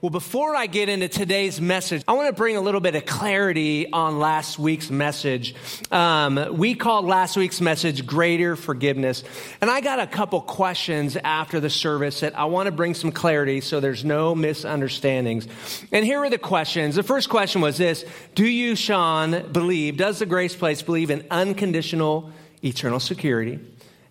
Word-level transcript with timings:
Well, 0.00 0.10
before 0.10 0.54
I 0.54 0.68
get 0.68 0.88
into 0.88 1.08
today's 1.08 1.60
message, 1.60 2.04
I 2.06 2.12
want 2.12 2.28
to 2.28 2.32
bring 2.32 2.56
a 2.56 2.60
little 2.60 2.80
bit 2.80 2.94
of 2.94 3.04
clarity 3.04 3.90
on 3.90 4.20
last 4.20 4.56
week's 4.56 4.90
message. 4.90 5.56
Um, 5.90 6.56
we 6.56 6.76
called 6.76 7.04
last 7.04 7.36
week's 7.36 7.60
message 7.60 8.06
Greater 8.06 8.54
Forgiveness. 8.54 9.24
And 9.60 9.68
I 9.68 9.80
got 9.80 9.98
a 9.98 10.06
couple 10.06 10.40
questions 10.40 11.16
after 11.16 11.58
the 11.58 11.68
service 11.68 12.20
that 12.20 12.38
I 12.38 12.44
want 12.44 12.66
to 12.66 12.70
bring 12.70 12.94
some 12.94 13.10
clarity 13.10 13.60
so 13.60 13.80
there's 13.80 14.04
no 14.04 14.36
misunderstandings. 14.36 15.48
And 15.90 16.04
here 16.04 16.20
are 16.20 16.30
the 16.30 16.38
questions. 16.38 16.94
The 16.94 17.02
first 17.02 17.28
question 17.28 17.60
was 17.60 17.76
this 17.76 18.04
Do 18.36 18.46
you, 18.46 18.76
Shawn, 18.76 19.50
believe, 19.50 19.96
does 19.96 20.20
the 20.20 20.26
Grace 20.26 20.54
Place 20.54 20.80
believe 20.80 21.10
in 21.10 21.26
unconditional 21.28 22.30
eternal 22.62 23.00
security? 23.00 23.58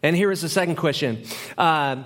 And 0.04 0.18
here 0.18 0.34
is 0.34 0.42
the 0.42 0.50
second 0.50 0.76
question. 0.76 1.24
Uh, 1.58 2.04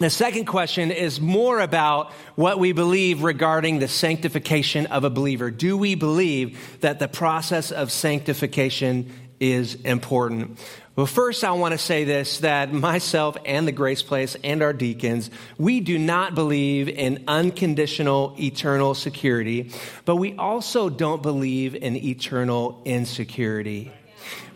the 0.00 0.10
second 0.10 0.46
question 0.46 0.90
is 0.90 1.20
more 1.20 1.60
about 1.60 2.12
what 2.34 2.58
we 2.58 2.72
believe 2.72 3.22
regarding 3.22 3.78
the 3.78 3.88
sanctification 3.88 4.86
of 4.86 5.04
a 5.04 5.10
believer. 5.10 5.50
Do 5.50 5.76
we 5.76 5.94
believe 5.94 6.80
that 6.80 6.98
the 6.98 7.06
process 7.06 7.70
of 7.70 7.92
sanctification 7.92 9.12
is 9.40 9.74
important? 9.74 10.58
Well, 10.96 11.04
first, 11.04 11.44
I 11.44 11.52
want 11.52 11.72
to 11.72 11.78
say 11.78 12.04
this 12.04 12.38
that 12.38 12.72
myself 12.72 13.36
and 13.44 13.68
the 13.68 13.72
Grace 13.72 14.02
Place 14.02 14.36
and 14.42 14.62
our 14.62 14.72
deacons, 14.72 15.30
we 15.58 15.80
do 15.80 15.98
not 15.98 16.34
believe 16.34 16.88
in 16.88 17.24
unconditional 17.28 18.34
eternal 18.40 18.94
security, 18.94 19.70
but 20.06 20.16
we 20.16 20.34
also 20.34 20.88
don't 20.88 21.22
believe 21.22 21.74
in 21.74 21.94
eternal 21.96 22.80
insecurity. 22.86 23.92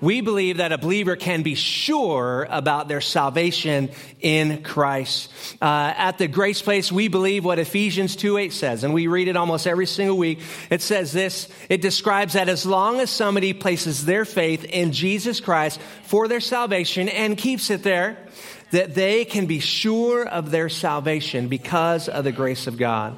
We 0.04 0.20
believe 0.20 0.58
that 0.58 0.70
a 0.70 0.76
believer 0.76 1.16
can 1.16 1.42
be 1.42 1.54
sure 1.54 2.46
about 2.50 2.88
their 2.88 3.00
salvation 3.00 3.88
in 4.20 4.62
Christ. 4.62 5.32
Uh, 5.62 5.94
at 5.96 6.18
the 6.18 6.28
Grace 6.28 6.60
Place, 6.60 6.92
we 6.92 7.08
believe 7.08 7.42
what 7.42 7.58
Ephesians 7.58 8.14
2 8.14 8.36
8 8.36 8.52
says, 8.52 8.84
and 8.84 8.92
we 8.92 9.06
read 9.06 9.28
it 9.28 9.36
almost 9.38 9.66
every 9.66 9.86
single 9.86 10.18
week. 10.18 10.40
It 10.68 10.82
says 10.82 11.10
this 11.10 11.48
it 11.70 11.80
describes 11.80 12.34
that 12.34 12.50
as 12.50 12.66
long 12.66 13.00
as 13.00 13.08
somebody 13.08 13.54
places 13.54 14.04
their 14.04 14.26
faith 14.26 14.64
in 14.64 14.92
Jesus 14.92 15.40
Christ 15.40 15.80
for 16.02 16.28
their 16.28 16.40
salvation 16.40 17.08
and 17.08 17.38
keeps 17.38 17.70
it 17.70 17.82
there, 17.82 18.18
that 18.72 18.94
they 18.94 19.24
can 19.24 19.46
be 19.46 19.60
sure 19.60 20.28
of 20.28 20.50
their 20.50 20.68
salvation 20.68 21.48
because 21.48 22.10
of 22.10 22.24
the 22.24 22.32
grace 22.32 22.66
of 22.66 22.76
God. 22.76 23.16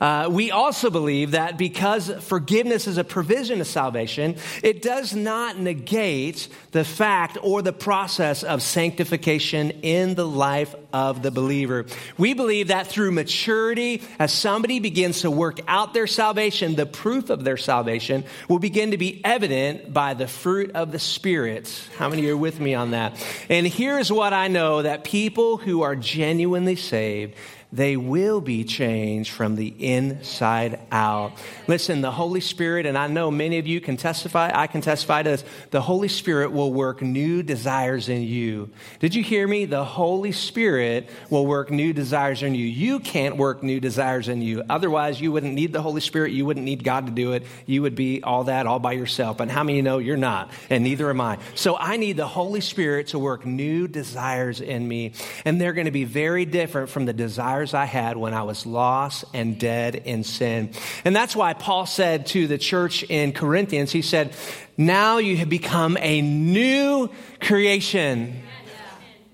Uh, 0.00 0.28
we 0.30 0.50
also 0.50 0.90
believe 0.90 1.32
that 1.32 1.58
because 1.58 2.10
forgiveness 2.20 2.86
is 2.86 2.98
a 2.98 3.04
provision 3.04 3.60
of 3.60 3.66
salvation, 3.66 4.36
it 4.62 4.82
does 4.82 5.14
not 5.14 5.58
negate 5.58 6.48
the 6.72 6.84
fact 6.84 7.36
or 7.42 7.62
the 7.62 7.72
process 7.72 8.42
of 8.42 8.62
sanctification 8.62 9.70
in 9.82 10.14
the 10.14 10.26
life 10.26 10.74
of 10.92 11.22
the 11.22 11.30
believer. 11.30 11.86
We 12.16 12.34
believe 12.34 12.68
that 12.68 12.86
through 12.86 13.12
maturity, 13.12 14.02
as 14.18 14.32
somebody 14.32 14.80
begins 14.80 15.22
to 15.22 15.30
work 15.30 15.60
out 15.66 15.94
their 15.94 16.06
salvation, 16.06 16.76
the 16.76 16.86
proof 16.86 17.30
of 17.30 17.44
their 17.44 17.56
salvation 17.56 18.24
will 18.48 18.58
begin 18.58 18.92
to 18.92 18.98
be 18.98 19.20
evident 19.24 19.92
by 19.92 20.14
the 20.14 20.28
fruit 20.28 20.72
of 20.72 20.92
the 20.92 20.98
Spirit. 20.98 21.88
How 21.96 22.08
many 22.08 22.26
are 22.28 22.36
with 22.36 22.60
me 22.60 22.74
on 22.74 22.92
that? 22.92 23.14
And 23.48 23.66
here's 23.66 24.10
what 24.12 24.32
I 24.32 24.48
know 24.48 24.82
that 24.82 25.04
people 25.04 25.56
who 25.56 25.82
are 25.82 25.96
genuinely 25.96 26.76
saved, 26.76 27.34
they 27.70 27.96
will 27.98 28.40
be 28.40 28.64
changed 28.64 29.30
from 29.30 29.54
the 29.54 29.68
inside 29.68 30.78
out. 30.90 31.32
Listen, 31.66 32.00
the 32.00 32.10
Holy 32.10 32.40
Spirit, 32.40 32.86
and 32.86 32.96
I 32.96 33.08
know 33.08 33.30
many 33.30 33.58
of 33.58 33.66
you 33.66 33.78
can 33.80 33.98
testify, 33.98 34.50
I 34.54 34.66
can 34.68 34.80
testify 34.80 35.22
to 35.22 35.30
this, 35.30 35.44
the 35.70 35.82
Holy 35.82 36.08
Spirit 36.08 36.52
will 36.52 36.72
work 36.72 37.02
new 37.02 37.42
desires 37.42 38.08
in 38.08 38.22
you. 38.22 38.70
Did 39.00 39.14
you 39.14 39.22
hear 39.22 39.46
me? 39.46 39.66
The 39.66 39.84
Holy 39.84 40.32
Spirit 40.32 41.10
will 41.28 41.46
work 41.46 41.70
new 41.70 41.92
desires 41.92 42.42
in 42.42 42.54
you. 42.54 42.64
You 42.64 43.00
can't 43.00 43.36
work 43.36 43.62
new 43.62 43.80
desires 43.80 44.28
in 44.28 44.40
you. 44.40 44.62
Otherwise, 44.70 45.20
you 45.20 45.30
wouldn't 45.30 45.52
need 45.52 45.74
the 45.74 45.82
Holy 45.82 46.00
Spirit. 46.00 46.32
You 46.32 46.46
wouldn't 46.46 46.64
need 46.64 46.82
God 46.82 47.06
to 47.06 47.12
do 47.12 47.32
it. 47.32 47.44
You 47.66 47.82
would 47.82 47.94
be 47.94 48.22
all 48.22 48.44
that 48.44 48.66
all 48.66 48.78
by 48.78 48.92
yourself. 48.92 49.36
But 49.36 49.50
how 49.50 49.62
many 49.62 49.82
know 49.82 49.98
you're 49.98 50.16
not? 50.16 50.50
And 50.70 50.84
neither 50.84 51.10
am 51.10 51.20
I. 51.20 51.38
So 51.54 51.76
I 51.76 51.98
need 51.98 52.16
the 52.16 52.26
Holy 52.26 52.62
Spirit 52.62 53.08
to 53.08 53.18
work 53.18 53.44
new 53.44 53.88
desires 53.88 54.62
in 54.62 54.88
me. 54.88 55.12
And 55.44 55.60
they're 55.60 55.74
going 55.74 55.84
to 55.84 55.90
be 55.90 56.04
very 56.04 56.46
different 56.46 56.88
from 56.88 57.04
the 57.04 57.12
desires 57.12 57.57
desires 57.66 57.74
I 57.74 57.86
had 57.86 58.16
when 58.16 58.34
I 58.34 58.42
was 58.42 58.66
lost 58.66 59.24
and 59.34 59.58
dead 59.58 59.96
in 59.96 60.24
sin. 60.24 60.70
And 61.04 61.14
that's 61.14 61.34
why 61.34 61.54
Paul 61.54 61.86
said 61.86 62.26
to 62.28 62.46
the 62.46 62.58
church 62.58 63.02
in 63.04 63.32
Corinthians, 63.32 63.92
he 63.92 64.02
said, 64.02 64.34
Now 64.76 65.18
you 65.18 65.36
have 65.38 65.48
become 65.48 65.96
a 66.00 66.20
new 66.22 67.10
creation. 67.40 68.42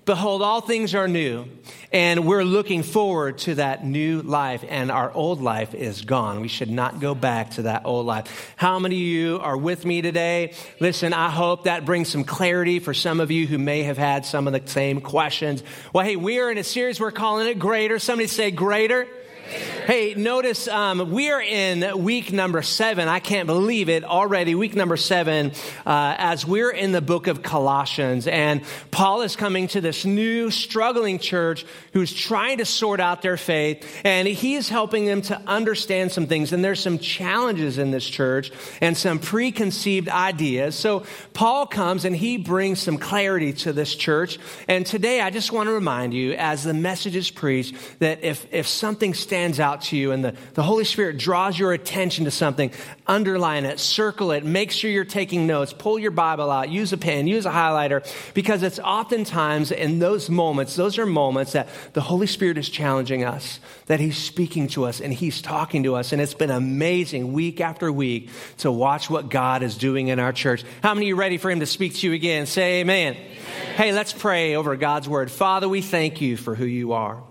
Behold, 0.05 0.43
all 0.43 0.61
things 0.61 0.93
are 0.93 1.07
new. 1.07 1.47
And 1.91 2.27
we're 2.27 2.43
looking 2.43 2.83
forward 2.83 3.39
to 3.39 3.55
that 3.55 3.83
new 3.85 4.21
life, 4.21 4.63
and 4.67 4.91
our 4.91 5.11
old 5.11 5.41
life 5.41 5.73
is 5.73 6.03
gone. 6.03 6.41
We 6.41 6.47
should 6.47 6.69
not 6.69 6.99
go 6.99 7.15
back 7.15 7.51
to 7.51 7.63
that 7.63 7.83
old 7.85 8.05
life. 8.05 8.53
How 8.55 8.77
many 8.77 8.95
of 8.95 9.01
you 9.01 9.39
are 9.39 9.57
with 9.57 9.83
me 9.83 10.01
today? 10.01 10.53
Listen, 10.79 11.13
I 11.13 11.29
hope 11.31 11.63
that 11.63 11.85
brings 11.85 12.09
some 12.09 12.23
clarity 12.23 12.79
for 12.79 12.93
some 12.93 13.19
of 13.19 13.31
you 13.31 13.47
who 13.47 13.57
may 13.57 13.83
have 13.83 13.97
had 13.97 14.25
some 14.25 14.45
of 14.45 14.53
the 14.53 14.61
same 14.69 15.01
questions. 15.01 15.63
Well, 15.91 16.05
hey, 16.05 16.17
we 16.17 16.39
are 16.39 16.51
in 16.51 16.57
a 16.57 16.63
series, 16.63 16.99
we're 16.99 17.11
calling 17.11 17.47
it 17.47 17.57
Greater. 17.57 17.97
Somebody 17.97 18.27
say 18.27 18.51
Greater. 18.51 19.07
Hey, 19.45 20.15
notice 20.15 20.67
um, 20.67 21.11
we 21.11 21.29
are 21.29 21.41
in 21.41 22.03
week 22.03 22.33
number 22.33 22.63
seven. 22.63 23.07
I 23.07 23.19
can't 23.19 23.45
believe 23.45 23.89
it 23.89 24.03
already. 24.03 24.55
Week 24.55 24.75
number 24.75 24.97
seven, 24.97 25.51
uh, 25.85 26.15
as 26.17 26.47
we're 26.47 26.71
in 26.71 26.91
the 26.91 27.01
book 27.01 27.27
of 27.27 27.43
Colossians, 27.43 28.25
and 28.25 28.63
Paul 28.89 29.21
is 29.21 29.35
coming 29.35 29.67
to 29.67 29.81
this 29.81 30.03
new 30.03 30.49
struggling 30.49 31.19
church 31.19 31.63
who's 31.93 32.11
trying 32.11 32.57
to 32.57 32.65
sort 32.65 32.99
out 32.99 33.21
their 33.21 33.37
faith, 33.37 34.01
and 34.03 34.27
he 34.27 34.55
is 34.55 34.67
helping 34.67 35.05
them 35.05 35.21
to 35.23 35.39
understand 35.45 36.11
some 36.11 36.25
things. 36.25 36.51
And 36.51 36.65
there's 36.65 36.79
some 36.79 36.97
challenges 36.97 37.77
in 37.77 37.91
this 37.91 38.09
church 38.09 38.51
and 38.81 38.97
some 38.97 39.19
preconceived 39.19 40.09
ideas. 40.09 40.73
So 40.73 41.05
Paul 41.33 41.67
comes 41.67 42.05
and 42.05 42.15
he 42.15 42.37
brings 42.37 42.79
some 42.79 42.97
clarity 42.97 43.53
to 43.53 43.73
this 43.73 43.93
church. 43.93 44.39
And 44.67 44.83
today, 44.83 45.21
I 45.21 45.29
just 45.29 45.51
want 45.51 45.67
to 45.67 45.73
remind 45.73 46.15
you, 46.15 46.33
as 46.33 46.63
the 46.63 46.73
message 46.73 47.15
is 47.15 47.29
preached, 47.29 47.75
that 47.99 48.23
if 48.23 48.51
if 48.51 48.67
something 48.67 49.13
stands 49.13 49.34
stands 49.35 49.59
out 49.59 49.81
to 49.81 49.97
you 49.97 50.13
and 50.13 50.23
the, 50.23 50.33
the 50.53 50.63
Holy 50.63 50.85
Spirit 50.85 51.17
draws 51.17 51.59
your 51.59 51.73
attention 51.73 52.23
to 52.23 52.31
something, 52.31 52.71
underline 53.05 53.65
it, 53.65 53.81
circle 53.81 54.31
it, 54.31 54.45
make 54.45 54.71
sure 54.71 54.89
you're 54.89 55.03
taking 55.03 55.45
notes, 55.45 55.73
pull 55.73 55.99
your 55.99 56.11
Bible 56.11 56.49
out, 56.49 56.69
use 56.69 56.93
a 56.93 56.97
pen, 56.97 57.27
use 57.27 57.45
a 57.45 57.51
highlighter, 57.51 58.01
because 58.33 58.63
it's 58.63 58.79
oftentimes 58.79 59.73
in 59.73 59.99
those 59.99 60.29
moments, 60.29 60.77
those 60.77 60.97
are 60.97 61.05
moments 61.05 61.51
that 61.51 61.67
the 61.91 61.99
Holy 61.99 62.27
Spirit 62.27 62.57
is 62.57 62.69
challenging 62.69 63.25
us, 63.25 63.59
that 63.87 63.99
He's 63.99 64.17
speaking 64.17 64.69
to 64.69 64.85
us 64.85 65.01
and 65.01 65.11
He's 65.11 65.41
talking 65.41 65.83
to 65.83 65.95
us. 65.95 66.13
And 66.13 66.21
it's 66.21 66.33
been 66.33 66.49
amazing 66.49 67.33
week 67.33 67.59
after 67.59 67.91
week 67.91 68.29
to 68.59 68.71
watch 68.71 69.09
what 69.09 69.29
God 69.29 69.63
is 69.63 69.75
doing 69.75 70.07
in 70.07 70.17
our 70.17 70.31
church. 70.31 70.63
How 70.81 70.93
many 70.93 71.07
of 71.07 71.09
you 71.09 71.15
ready 71.17 71.37
for 71.37 71.51
Him 71.51 71.59
to 71.59 71.65
speak 71.65 71.93
to 71.95 72.07
you 72.07 72.13
again? 72.13 72.45
Say 72.45 72.79
amen. 72.79 73.15
amen. 73.15 73.75
Hey, 73.75 73.91
let's 73.91 74.13
pray 74.13 74.55
over 74.55 74.77
God's 74.77 75.09
word. 75.09 75.29
Father, 75.29 75.67
we 75.67 75.81
thank 75.81 76.21
you 76.21 76.37
for 76.37 76.55
who 76.55 76.65
you 76.65 76.93
are. 76.93 77.21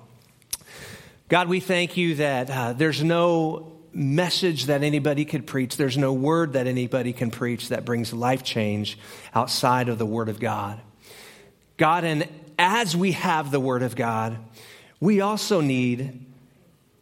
God, 1.31 1.49
we 1.49 1.59
thank 1.59 1.97
you 1.97 2.17
that 2.17 2.51
uh, 2.51 2.73
there's 2.75 3.03
no 3.03 3.73
message 3.95 4.67
that 4.67 4.83
anybody 4.83 5.25
could 5.25 5.47
preach, 5.47 5.79
there's 5.79 5.97
no 5.97 6.13
word 6.13 6.53
that 6.53 6.67
anybody 6.67 7.15
can 7.15 7.31
preach 7.31 7.71
that 7.71 7.87
brings 7.87 8.13
life 8.13 8.43
change 8.43 8.99
outside 9.35 9.89
of 9.89 9.97
the 9.97 10.05
Word 10.05 10.29
of 10.29 10.39
God. 10.39 10.79
God, 11.79 12.05
and 12.05 12.29
as 12.59 12.95
we 12.95 13.13
have 13.13 13.51
the 13.51 13.61
Word 13.61 13.83
of 13.83 13.97
God, 13.97 14.37
we 15.01 15.23
also 15.23 15.63
need 15.63 16.27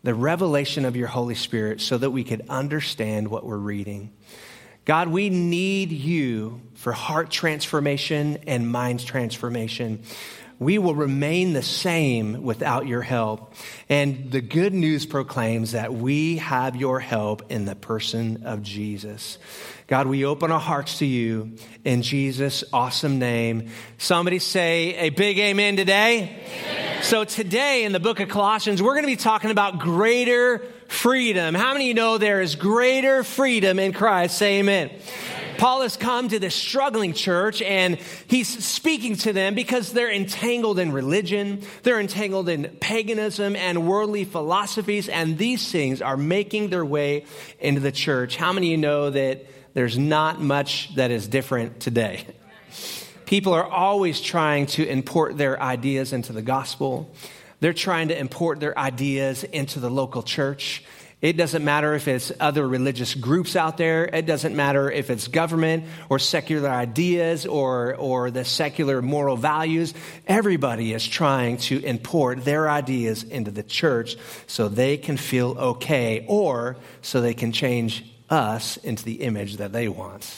the 0.04 0.14
revelation 0.14 0.84
of 0.84 0.94
your 0.94 1.08
Holy 1.08 1.34
Spirit 1.34 1.80
so 1.80 1.98
that 1.98 2.10
we 2.10 2.22
could 2.22 2.46
understand 2.48 3.26
what 3.26 3.44
we're 3.44 3.56
reading. 3.56 4.12
God, 4.84 5.08
we 5.08 5.30
need 5.30 5.90
you 5.90 6.60
for 6.74 6.92
heart 6.92 7.30
transformation 7.30 8.38
and 8.46 8.70
mind 8.70 9.04
transformation 9.04 10.04
we 10.58 10.78
will 10.78 10.94
remain 10.94 11.52
the 11.52 11.62
same 11.62 12.42
without 12.42 12.86
your 12.86 13.02
help. 13.02 13.54
And 13.88 14.30
the 14.30 14.40
good 14.40 14.72
news 14.72 15.06
proclaims 15.06 15.72
that 15.72 15.92
we 15.92 16.36
have 16.38 16.76
your 16.76 17.00
help 17.00 17.50
in 17.50 17.64
the 17.64 17.74
person 17.74 18.44
of 18.44 18.62
Jesus. 18.62 19.38
God, 19.86 20.06
we 20.06 20.24
open 20.24 20.50
our 20.50 20.60
hearts 20.60 20.98
to 20.98 21.06
you 21.06 21.56
in 21.84 22.02
Jesus' 22.02 22.64
awesome 22.72 23.18
name. 23.18 23.68
Somebody 23.98 24.38
say 24.38 24.94
a 24.94 25.10
big 25.10 25.38
amen 25.38 25.76
today. 25.76 26.22
Amen. 26.22 27.02
So, 27.02 27.24
today 27.24 27.84
in 27.84 27.92
the 27.92 28.00
book 28.00 28.20
of 28.20 28.28
Colossians, 28.28 28.80
we're 28.80 28.94
going 28.94 29.02
to 29.02 29.08
be 29.08 29.16
talking 29.16 29.50
about 29.50 29.80
greater 29.80 30.64
freedom. 30.88 31.54
How 31.54 31.72
many 31.72 31.86
of 31.86 31.88
you 31.88 31.94
know 31.94 32.16
there 32.16 32.40
is 32.40 32.54
greater 32.54 33.24
freedom 33.24 33.78
in 33.78 33.92
Christ? 33.92 34.38
Say 34.38 34.60
amen. 34.60 34.88
amen. 34.88 35.00
Paul 35.62 35.82
has 35.82 35.96
come 35.96 36.26
to 36.26 36.40
this 36.40 36.56
struggling 36.56 37.12
church 37.12 37.62
and 37.62 37.96
he's 38.26 38.48
speaking 38.64 39.14
to 39.18 39.32
them 39.32 39.54
because 39.54 39.92
they're 39.92 40.10
entangled 40.10 40.80
in 40.80 40.90
religion, 40.90 41.62
they're 41.84 42.00
entangled 42.00 42.48
in 42.48 42.64
paganism 42.80 43.54
and 43.54 43.86
worldly 43.86 44.24
philosophies, 44.24 45.08
and 45.08 45.38
these 45.38 45.70
things 45.70 46.02
are 46.02 46.16
making 46.16 46.70
their 46.70 46.84
way 46.84 47.26
into 47.60 47.80
the 47.80 47.92
church. 47.92 48.34
How 48.34 48.52
many 48.52 48.66
of 48.66 48.70
you 48.72 48.76
know 48.76 49.10
that 49.10 49.46
there's 49.72 49.96
not 49.96 50.40
much 50.40 50.92
that 50.96 51.12
is 51.12 51.28
different 51.28 51.78
today? 51.78 52.26
People 53.24 53.52
are 53.52 53.64
always 53.64 54.20
trying 54.20 54.66
to 54.66 54.84
import 54.84 55.38
their 55.38 55.62
ideas 55.62 56.12
into 56.12 56.32
the 56.32 56.42
gospel. 56.42 57.08
They're 57.60 57.72
trying 57.72 58.08
to 58.08 58.18
import 58.18 58.58
their 58.58 58.76
ideas 58.76 59.44
into 59.44 59.78
the 59.78 59.90
local 59.90 60.24
church. 60.24 60.82
It 61.22 61.36
doesn't 61.36 61.64
matter 61.64 61.94
if 61.94 62.08
it's 62.08 62.32
other 62.40 62.66
religious 62.66 63.14
groups 63.14 63.54
out 63.54 63.76
there. 63.76 64.06
It 64.06 64.26
doesn't 64.26 64.56
matter 64.56 64.90
if 64.90 65.08
it's 65.08 65.28
government 65.28 65.84
or 66.08 66.18
secular 66.18 66.68
ideas 66.68 67.46
or, 67.46 67.94
or 67.94 68.32
the 68.32 68.44
secular 68.44 69.00
moral 69.00 69.36
values. 69.36 69.94
Everybody 70.26 70.92
is 70.92 71.06
trying 71.06 71.58
to 71.58 71.78
import 71.84 72.44
their 72.44 72.68
ideas 72.68 73.22
into 73.22 73.52
the 73.52 73.62
church 73.62 74.16
so 74.48 74.68
they 74.68 74.96
can 74.96 75.16
feel 75.16 75.56
okay 75.56 76.26
or 76.28 76.76
so 77.02 77.20
they 77.20 77.34
can 77.34 77.52
change 77.52 78.04
us 78.28 78.76
into 78.78 79.04
the 79.04 79.22
image 79.22 79.58
that 79.58 79.72
they 79.72 79.88
want. 79.88 80.28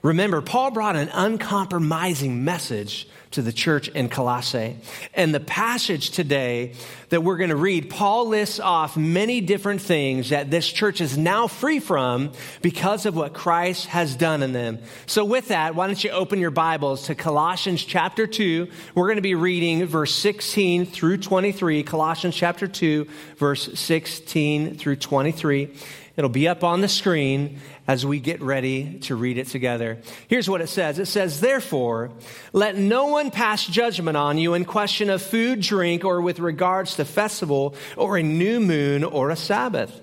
Remember, 0.00 0.40
Paul 0.40 0.70
brought 0.70 0.96
an 0.96 1.10
uncompromising 1.12 2.42
message 2.42 3.06
to 3.34 3.42
the 3.42 3.52
church 3.52 3.88
in 3.88 4.08
Colossae. 4.08 4.76
And 5.12 5.34
the 5.34 5.40
passage 5.40 6.10
today 6.10 6.74
that 7.10 7.22
we're 7.22 7.36
going 7.36 7.50
to 7.50 7.56
read, 7.56 7.90
Paul 7.90 8.28
lists 8.28 8.60
off 8.60 8.96
many 8.96 9.40
different 9.40 9.80
things 9.80 10.30
that 10.30 10.50
this 10.50 10.70
church 10.70 11.00
is 11.00 11.18
now 11.18 11.46
free 11.46 11.80
from 11.80 12.32
because 12.62 13.06
of 13.06 13.16
what 13.16 13.34
Christ 13.34 13.86
has 13.86 14.16
done 14.16 14.42
in 14.42 14.52
them. 14.52 14.78
So, 15.06 15.24
with 15.24 15.48
that, 15.48 15.74
why 15.74 15.86
don't 15.86 16.02
you 16.02 16.10
open 16.10 16.38
your 16.38 16.50
Bibles 16.50 17.06
to 17.06 17.14
Colossians 17.14 17.84
chapter 17.84 18.26
2? 18.26 18.68
We're 18.94 19.06
going 19.06 19.16
to 19.16 19.22
be 19.22 19.34
reading 19.34 19.84
verse 19.86 20.14
16 20.14 20.86
through 20.86 21.18
23. 21.18 21.82
Colossians 21.82 22.34
chapter 22.34 22.66
2, 22.66 23.06
verse 23.36 23.78
16 23.78 24.76
through 24.76 24.96
23. 24.96 25.74
It'll 26.16 26.30
be 26.30 26.46
up 26.46 26.62
on 26.62 26.80
the 26.80 26.88
screen 26.88 27.58
as 27.88 28.06
we 28.06 28.20
get 28.20 28.40
ready 28.40 29.00
to 29.00 29.16
read 29.16 29.36
it 29.36 29.48
together. 29.48 29.98
Here's 30.28 30.48
what 30.48 30.60
it 30.60 30.68
says 30.68 30.98
It 30.98 31.06
says, 31.06 31.40
Therefore, 31.40 32.10
let 32.52 32.76
no 32.76 33.06
one 33.06 33.30
pass 33.30 33.66
judgment 33.66 34.16
on 34.16 34.38
you 34.38 34.54
in 34.54 34.64
question 34.64 35.10
of 35.10 35.22
food, 35.22 35.60
drink, 35.60 36.04
or 36.04 36.20
with 36.20 36.38
regards 36.38 36.96
to 36.96 37.04
festival, 37.04 37.74
or 37.96 38.16
a 38.16 38.22
new 38.22 38.60
moon, 38.60 39.02
or 39.02 39.30
a 39.30 39.36
Sabbath. 39.36 40.00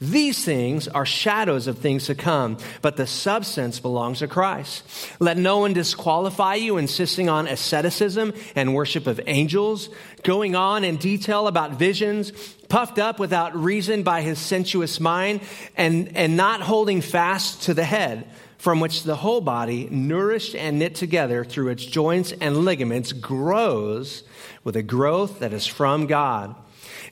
These 0.00 0.44
things 0.44 0.86
are 0.86 1.04
shadows 1.04 1.66
of 1.66 1.78
things 1.78 2.06
to 2.06 2.14
come, 2.14 2.58
but 2.82 2.96
the 2.96 3.06
substance 3.06 3.80
belongs 3.80 4.20
to 4.20 4.28
Christ. 4.28 4.84
Let 5.18 5.36
no 5.36 5.58
one 5.58 5.72
disqualify 5.72 6.54
you, 6.54 6.76
insisting 6.76 7.28
on 7.28 7.48
asceticism 7.48 8.32
and 8.54 8.74
worship 8.74 9.08
of 9.08 9.20
angels, 9.26 9.88
going 10.22 10.54
on 10.54 10.84
in 10.84 10.98
detail 10.98 11.48
about 11.48 11.72
visions, 11.72 12.30
puffed 12.68 13.00
up 13.00 13.18
without 13.18 13.56
reason 13.56 14.04
by 14.04 14.22
his 14.22 14.38
sensuous 14.38 15.00
mind, 15.00 15.40
and, 15.76 16.16
and 16.16 16.36
not 16.36 16.60
holding 16.60 17.00
fast 17.00 17.62
to 17.62 17.74
the 17.74 17.84
head, 17.84 18.24
from 18.56 18.78
which 18.78 19.02
the 19.02 19.16
whole 19.16 19.40
body, 19.40 19.88
nourished 19.90 20.54
and 20.54 20.78
knit 20.78 20.94
together 20.94 21.44
through 21.44 21.68
its 21.68 21.84
joints 21.84 22.32
and 22.40 22.58
ligaments, 22.58 23.12
grows 23.12 24.22
with 24.62 24.76
a 24.76 24.82
growth 24.82 25.40
that 25.40 25.52
is 25.52 25.66
from 25.66 26.06
God. 26.06 26.54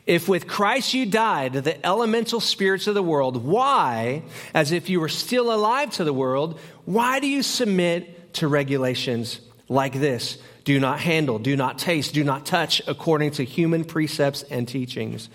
If 0.06 0.28
with 0.28 0.46
Christ 0.46 0.94
you 0.94 1.04
died 1.04 1.54
to 1.54 1.60
the 1.60 1.84
elemental 1.84 2.38
spirits 2.38 2.86
of 2.86 2.94
the 2.94 3.02
world, 3.02 3.44
why, 3.44 4.22
as 4.54 4.70
if 4.70 4.88
you 4.88 5.00
were 5.00 5.08
still 5.08 5.52
alive 5.52 5.90
to 5.92 6.04
the 6.04 6.12
world, 6.12 6.60
why 6.84 7.18
do 7.18 7.26
you 7.26 7.42
submit 7.42 8.34
to 8.34 8.46
regulations 8.46 9.40
like 9.68 9.94
this? 9.94 10.38
Do 10.64 10.78
not 10.78 11.00
handle, 11.00 11.40
do 11.40 11.56
not 11.56 11.78
taste, 11.78 12.14
do 12.14 12.22
not 12.22 12.46
touch 12.46 12.80
according 12.86 13.32
to 13.32 13.44
human 13.44 13.84
precepts 13.84 14.44
and 14.44 14.68
teachings. 14.68 15.28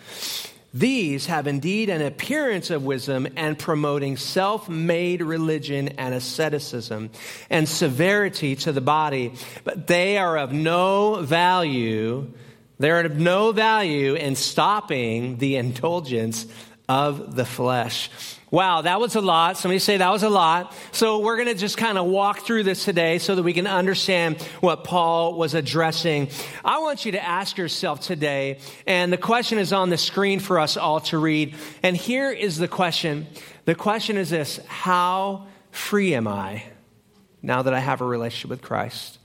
These 0.74 1.26
have 1.26 1.48
indeed 1.48 1.90
an 1.90 2.02
appearance 2.02 2.70
of 2.70 2.86
wisdom 2.86 3.28
and 3.36 3.60
promoting 3.60 4.16
self 4.16 4.70
made 4.70 5.22
religion 5.22 5.90
and 5.98 6.14
asceticism 6.14 7.10
and 7.50 7.68
severity 7.68 8.56
to 8.58 8.72
the 8.72 8.80
body, 8.80 9.34
but 9.66 9.88
they 9.88 10.18
are 10.18 10.38
of 10.38 10.54
no 10.54 11.16
value 11.22 12.32
they're 12.84 13.02
of 13.02 13.18
no 13.18 13.52
value 13.52 14.16
in 14.16 14.36
stopping 14.36 15.38
the 15.38 15.56
indulgence 15.56 16.46
of 16.90 17.36
the 17.36 17.46
flesh. 17.46 18.10
Wow, 18.52 18.82
that 18.82 19.00
was 19.00 19.16
a 19.16 19.22
lot. 19.22 19.58
Somebody 19.58 19.80
say 19.80 19.96
that 19.96 20.12
was 20.12 20.24
a 20.24 20.30
lot. 20.30 20.76
So 20.92 21.20
we're 21.20 21.38
going 21.38 21.48
to 21.48 21.56
just 21.56 21.78
kind 21.78 21.98
of 21.98 22.06
walk 22.06 22.40
through 22.40 22.64
this 22.64 22.84
today 22.84 23.18
so 23.18 23.34
that 23.36 23.44
we 23.44 23.54
can 23.54 23.66
understand 23.66 24.42
what 24.60 24.84
Paul 24.84 25.38
was 25.38 25.54
addressing. 25.54 26.28
I 26.66 26.80
want 26.80 27.06
you 27.06 27.14
to 27.14 27.24
ask 27.24 27.58
yourself 27.58 28.02
today, 28.02 28.60
and 28.86 29.14
the 29.14 29.18
question 29.18 29.58
is 29.58 29.72
on 29.72 29.90
the 29.90 29.98
screen 29.98 30.42
for 30.42 30.60
us 30.60 30.76
all 30.76 31.00
to 31.02 31.18
read. 31.18 31.56
And 31.82 31.96
here 31.96 32.30
is 32.30 32.58
the 32.58 32.68
question. 32.68 33.28
The 33.64 33.76
question 33.76 34.18
is 34.18 34.30
this, 34.30 34.60
how 34.68 35.48
free 35.72 36.14
am 36.14 36.28
I 36.28 36.66
now 37.42 37.62
that 37.62 37.74
I 37.74 37.80
have 37.80 38.02
a 38.02 38.06
relationship 38.06 38.50
with 38.50 38.62
Christ? 38.62 39.18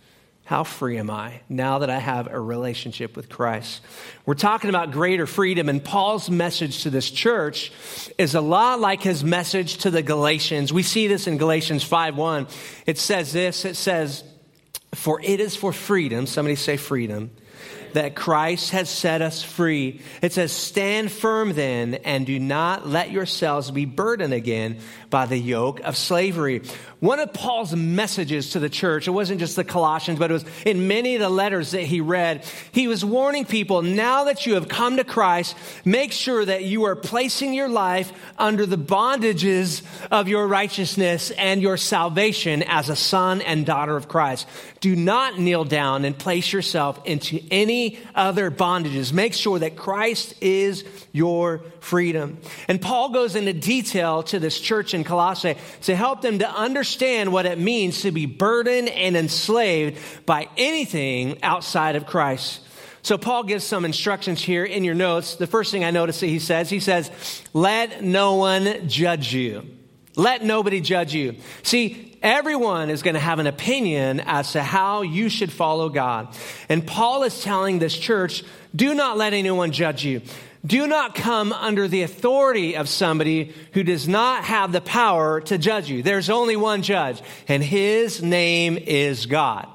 How 0.47 0.63
free 0.63 0.97
am 0.99 1.11
I 1.11 1.41
now 1.49 1.81
that 1.81 1.91
I 1.91 1.99
have 1.99 2.29
a 2.29 2.39
relationship 2.39 3.17
with 3.17 3.29
Christ? 3.29 3.83
We're 4.25 4.35
talking 4.35 4.71
about 4.71 4.93
greater 4.93 5.27
freedom, 5.27 5.69
and 5.69 5.83
Paul's 5.83 6.31
message 6.31 6.85
to 6.85 6.91
this 6.91 7.11
church 7.11 7.73
is 8.17 8.37
a 8.37 8.41
lot 8.41 8.79
like 8.79 9.03
his 9.03 9.25
message 9.25 9.79
to 9.79 9.91
the 9.91 10.03
Galatians. 10.03 10.73
We 10.73 10.85
see 10.85 11.09
this 11.09 11.27
in 11.27 11.37
Galatians 11.37 11.83
5 11.83 12.17
1. 12.17 12.47
It 12.87 12.97
says 12.97 13.33
this 13.33 13.65
it 13.65 13.75
says, 13.75 14.23
For 14.95 15.21
it 15.21 15.41
is 15.41 15.57
for 15.57 15.73
freedom, 15.73 16.27
somebody 16.27 16.55
say 16.55 16.77
freedom, 16.77 17.33
that 17.95 18.15
Christ 18.15 18.71
has 18.71 18.89
set 18.89 19.23
us 19.23 19.43
free. 19.43 20.01
It 20.23 20.33
says, 20.33 20.53
Stand 20.53 21.11
firm 21.11 21.55
then, 21.55 21.95
and 21.95 22.25
do 22.25 22.39
not 22.39 22.87
let 22.87 23.11
yourselves 23.11 23.73
be 23.73 23.85
burdened 23.85 24.33
again 24.33 24.79
by 25.17 25.25
the 25.25 25.39
yoke 25.39 25.81
of 25.81 25.97
slavery. 25.97 26.61
One 27.01 27.21
of 27.21 27.33
Paul's 27.33 27.75
messages 27.75 28.51
to 28.51 28.59
the 28.59 28.69
church, 28.69 29.09
it 29.09 29.13
wasn't 29.13 29.41
just 29.41 29.57
the 29.57 29.65
Colossians, 29.65 30.19
but 30.19 30.31
it 30.31 30.35
was 30.35 30.45
in 30.67 30.89
many 30.89 31.15
of 31.15 31.23
the 31.23 31.31
letters 31.31 31.71
that 31.71 31.85
he 31.85 32.03
read. 32.03 32.45
He 32.71 32.87
was 32.87 33.03
warning 33.03 33.47
people, 33.47 33.81
now 33.81 34.25
that 34.25 34.45
you 34.45 34.57
have 34.57 34.69
come 34.69 34.99
to 34.99 35.05
Christ, 35.05 35.57
make 35.87 36.13
sure 36.13 36.45
that 36.45 36.65
you 36.65 36.85
are 36.85 36.95
placing 36.95 37.55
your 37.55 37.71
life 37.71 38.13
under 38.37 38.67
the 38.67 38.77
bondages 38.77 39.83
of 40.11 40.29
your 40.29 40.47
righteousness 40.47 41.31
and 41.31 41.63
your 41.63 41.79
salvation 41.79 42.63
as 42.65 42.91
a 42.91 42.97
son 42.97 43.41
and 43.41 43.65
daughter 43.65 43.97
of 43.97 44.09
Christ. 44.09 44.47
Do 44.81 44.95
not 44.95 45.39
kneel 45.39 45.65
down 45.65 46.05
and 46.05 46.19
place 46.19 46.53
yourself 46.53 47.01
into 47.07 47.41
any 47.51 47.99
other 48.15 48.51
bondages. 48.51 49.15
Make 49.15 49.33
sure 49.33 49.59
that 49.61 49.77
Christ 49.77 50.35
is 50.43 50.85
your 51.13 51.65
freedom. 51.87 52.39
And 52.67 52.83
Paul 52.83 53.11
goes 53.11 53.37
into 53.37 53.53
detail 53.53 54.25
to 54.25 54.41
this 54.41 54.61
church 54.61 54.93
in 54.93 55.05
Colossae 55.05 55.57
to 55.83 55.95
help 55.95 56.21
them 56.21 56.41
to 56.41 56.51
understand 56.51 57.33
what 57.33 57.47
it 57.47 57.61
means 57.61 58.03
to 58.03 58.11
be 58.11 58.27
burdened 58.27 58.89
and 58.89 59.17
enslaved 59.17 59.99
by 60.27 60.49
anything 60.57 61.43
outside 61.45 61.95
of 61.95 62.05
Christ. 62.05 62.61
So 63.03 63.17
Paul 63.17 63.45
gives 63.45 63.63
some 63.63 63.85
instructions 63.85 64.43
here 64.43 64.65
in 64.65 64.83
your 64.83 64.97
notes. 64.97 65.37
The 65.37 65.47
first 65.47 65.71
thing 65.71 65.85
I 65.85 65.93
notice 65.93 66.19
that 66.19 66.27
he 66.27 66.41
says, 66.41 66.69
he 66.69 66.81
says, 66.81 67.09
let 67.53 68.03
no 68.03 68.35
one 68.35 68.89
judge 68.89 69.33
you. 69.33 69.65
Let 70.17 70.43
nobody 70.43 70.81
judge 70.81 71.15
you. 71.15 71.37
See, 71.63 72.19
everyone 72.21 72.91
is 72.91 73.03
going 73.03 73.15
to 73.15 73.21
have 73.21 73.39
an 73.39 73.47
opinion 73.47 74.21
as 74.27 74.53
to 74.53 74.63
how 74.63 75.03
you 75.03 75.29
should 75.29 75.53
follow 75.53 75.89
God. 75.89 76.35
And 76.69 76.85
Paul 76.85 77.23
is 77.23 77.43
telling 77.43 77.79
this 77.79 77.97
church, 77.97 78.43
do 78.75 78.95
not 78.95 79.17
let 79.17 79.35
anyone 79.35 79.71
judge 79.71 80.05
you. 80.05 80.23
Do 80.67 80.89
not 80.89 81.15
come 81.15 81.53
under 81.53 81.87
the 81.87 82.03
authority 82.03 82.77
of 82.77 82.89
somebody 82.89 83.55
who 83.73 83.85
does 83.85 84.09
not 84.09 84.45
have 84.45 84.73
the 84.73 84.81
power 84.81 85.41
to 85.43 85.59
judge 85.59 85.89
you. 85.89 86.03
There's 86.03 86.29
only 86.29 86.57
one 86.57 86.83
judge, 86.83 87.23
and 87.47 87.63
his 87.63 88.21
name 88.23 88.77
is 88.77 89.27
God. 89.27 89.69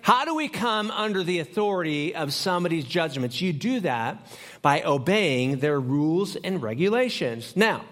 How 0.00 0.24
do 0.24 0.34
we 0.34 0.48
come 0.48 0.90
under 0.90 1.22
the 1.22 1.38
authority 1.38 2.14
of 2.16 2.32
somebody's 2.32 2.84
judgments? 2.84 3.40
You 3.40 3.52
do 3.52 3.80
that 3.80 4.26
by 4.62 4.82
obeying 4.82 5.58
their 5.58 5.78
rules 5.78 6.34
and 6.34 6.60
regulations. 6.60 7.54
Now, 7.54 7.84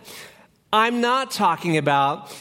I'm 0.73 1.01
not 1.01 1.31
talking 1.31 1.77
about 1.77 2.35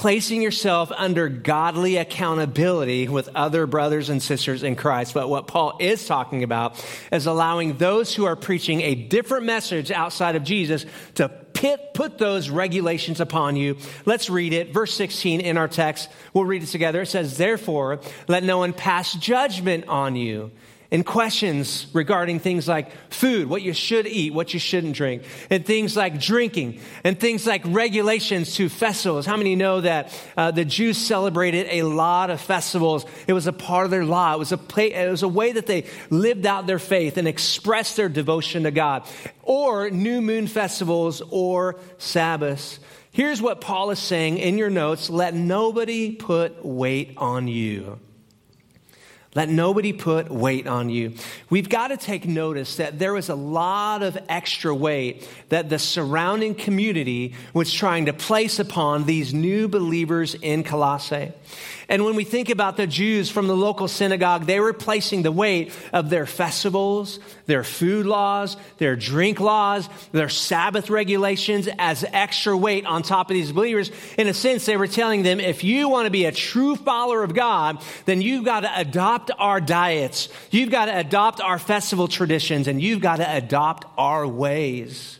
placing 0.00 0.40
yourself 0.40 0.90
under 0.96 1.28
godly 1.28 1.98
accountability 1.98 3.06
with 3.06 3.28
other 3.34 3.66
brothers 3.66 4.08
and 4.08 4.22
sisters 4.22 4.62
in 4.62 4.74
Christ. 4.74 5.12
But 5.12 5.28
what 5.28 5.46
Paul 5.46 5.76
is 5.78 6.06
talking 6.06 6.42
about 6.42 6.82
is 7.12 7.26
allowing 7.26 7.76
those 7.76 8.14
who 8.14 8.24
are 8.24 8.34
preaching 8.34 8.80
a 8.80 8.94
different 8.94 9.44
message 9.44 9.90
outside 9.90 10.36
of 10.36 10.42
Jesus 10.42 10.86
to 11.16 11.28
pit, 11.28 11.90
put 11.92 12.16
those 12.16 12.48
regulations 12.48 13.20
upon 13.20 13.56
you. 13.56 13.76
Let's 14.06 14.30
read 14.30 14.54
it. 14.54 14.72
Verse 14.72 14.94
16 14.94 15.42
in 15.42 15.58
our 15.58 15.68
text. 15.68 16.08
We'll 16.32 16.46
read 16.46 16.62
it 16.62 16.68
together. 16.68 17.02
It 17.02 17.08
says, 17.08 17.36
Therefore, 17.36 18.00
let 18.26 18.42
no 18.42 18.56
one 18.56 18.72
pass 18.72 19.12
judgment 19.12 19.86
on 19.86 20.16
you 20.16 20.50
and 20.90 21.06
questions 21.06 21.86
regarding 21.92 22.40
things 22.40 22.66
like 22.66 22.90
food, 23.12 23.48
what 23.48 23.62
you 23.62 23.72
should 23.72 24.06
eat, 24.06 24.34
what 24.34 24.52
you 24.52 24.58
shouldn't 24.58 24.96
drink, 24.96 25.22
and 25.48 25.64
things 25.64 25.96
like 25.96 26.20
drinking, 26.20 26.80
and 27.04 27.18
things 27.18 27.46
like 27.46 27.62
regulations 27.64 28.56
to 28.56 28.68
festivals. 28.68 29.24
How 29.24 29.36
many 29.36 29.54
know 29.54 29.80
that 29.80 30.12
uh, 30.36 30.50
the 30.50 30.64
Jews 30.64 30.98
celebrated 30.98 31.68
a 31.70 31.84
lot 31.84 32.30
of 32.30 32.40
festivals? 32.40 33.06
It 33.28 33.32
was 33.32 33.46
a 33.46 33.52
part 33.52 33.84
of 33.84 33.90
their 33.92 34.04
law. 34.04 34.34
It 34.34 34.38
was 34.38 34.52
a, 34.52 34.58
play, 34.58 34.92
it 34.92 35.10
was 35.10 35.22
a 35.22 35.28
way 35.28 35.52
that 35.52 35.66
they 35.66 35.86
lived 36.10 36.44
out 36.44 36.66
their 36.66 36.80
faith 36.80 37.16
and 37.16 37.28
expressed 37.28 37.96
their 37.96 38.08
devotion 38.08 38.64
to 38.64 38.72
God. 38.72 39.06
Or 39.42 39.90
new 39.90 40.20
moon 40.20 40.48
festivals 40.48 41.22
or 41.30 41.78
Sabbaths. 41.98 42.80
Here's 43.12 43.42
what 43.42 43.60
Paul 43.60 43.90
is 43.90 43.98
saying 43.98 44.38
in 44.38 44.58
your 44.58 44.70
notes 44.70 45.10
let 45.10 45.34
nobody 45.34 46.12
put 46.12 46.64
weight 46.64 47.14
on 47.16 47.48
you 47.48 48.00
Let 49.36 49.48
nobody 49.48 49.92
put 49.92 50.28
weight 50.28 50.66
on 50.66 50.90
you. 50.90 51.14
We've 51.50 51.68
got 51.68 51.88
to 51.88 51.96
take 51.96 52.26
notice 52.26 52.76
that 52.76 52.98
there 52.98 53.12
was 53.12 53.28
a 53.28 53.36
lot 53.36 54.02
of 54.02 54.18
extra 54.28 54.74
weight 54.74 55.28
that 55.50 55.68
the 55.68 55.78
surrounding 55.78 56.56
community 56.56 57.34
was 57.54 57.72
trying 57.72 58.06
to 58.06 58.12
place 58.12 58.58
upon 58.58 59.04
these 59.04 59.32
new 59.32 59.68
believers 59.68 60.34
in 60.34 60.64
Colossae. 60.64 61.32
And 61.90 62.04
when 62.04 62.14
we 62.14 62.22
think 62.22 62.50
about 62.50 62.76
the 62.76 62.86
Jews 62.86 63.30
from 63.30 63.48
the 63.48 63.56
local 63.56 63.88
synagogue, 63.88 64.46
they 64.46 64.60
were 64.60 64.72
placing 64.72 65.22
the 65.22 65.32
weight 65.32 65.72
of 65.92 66.08
their 66.08 66.24
festivals, 66.24 67.18
their 67.46 67.64
food 67.64 68.06
laws, 68.06 68.56
their 68.78 68.94
drink 68.94 69.40
laws, 69.40 69.88
their 70.12 70.28
Sabbath 70.28 70.88
regulations 70.88 71.68
as 71.80 72.04
extra 72.12 72.56
weight 72.56 72.86
on 72.86 73.02
top 73.02 73.28
of 73.28 73.34
these 73.34 73.50
believers. 73.50 73.90
In 74.16 74.28
a 74.28 74.34
sense, 74.34 74.66
they 74.66 74.76
were 74.76 74.86
telling 74.86 75.24
them, 75.24 75.40
if 75.40 75.64
you 75.64 75.88
want 75.88 76.06
to 76.06 76.10
be 76.10 76.26
a 76.26 76.32
true 76.32 76.76
follower 76.76 77.24
of 77.24 77.34
God, 77.34 77.82
then 78.04 78.22
you've 78.22 78.44
got 78.44 78.60
to 78.60 78.70
adopt 78.78 79.32
our 79.36 79.60
diets. 79.60 80.28
You've 80.52 80.70
got 80.70 80.84
to 80.84 80.96
adopt 80.96 81.40
our 81.40 81.58
festival 81.58 82.06
traditions 82.06 82.68
and 82.68 82.80
you've 82.80 83.00
got 83.00 83.16
to 83.16 83.28
adopt 83.28 83.84
our 83.98 84.28
ways. 84.28 85.19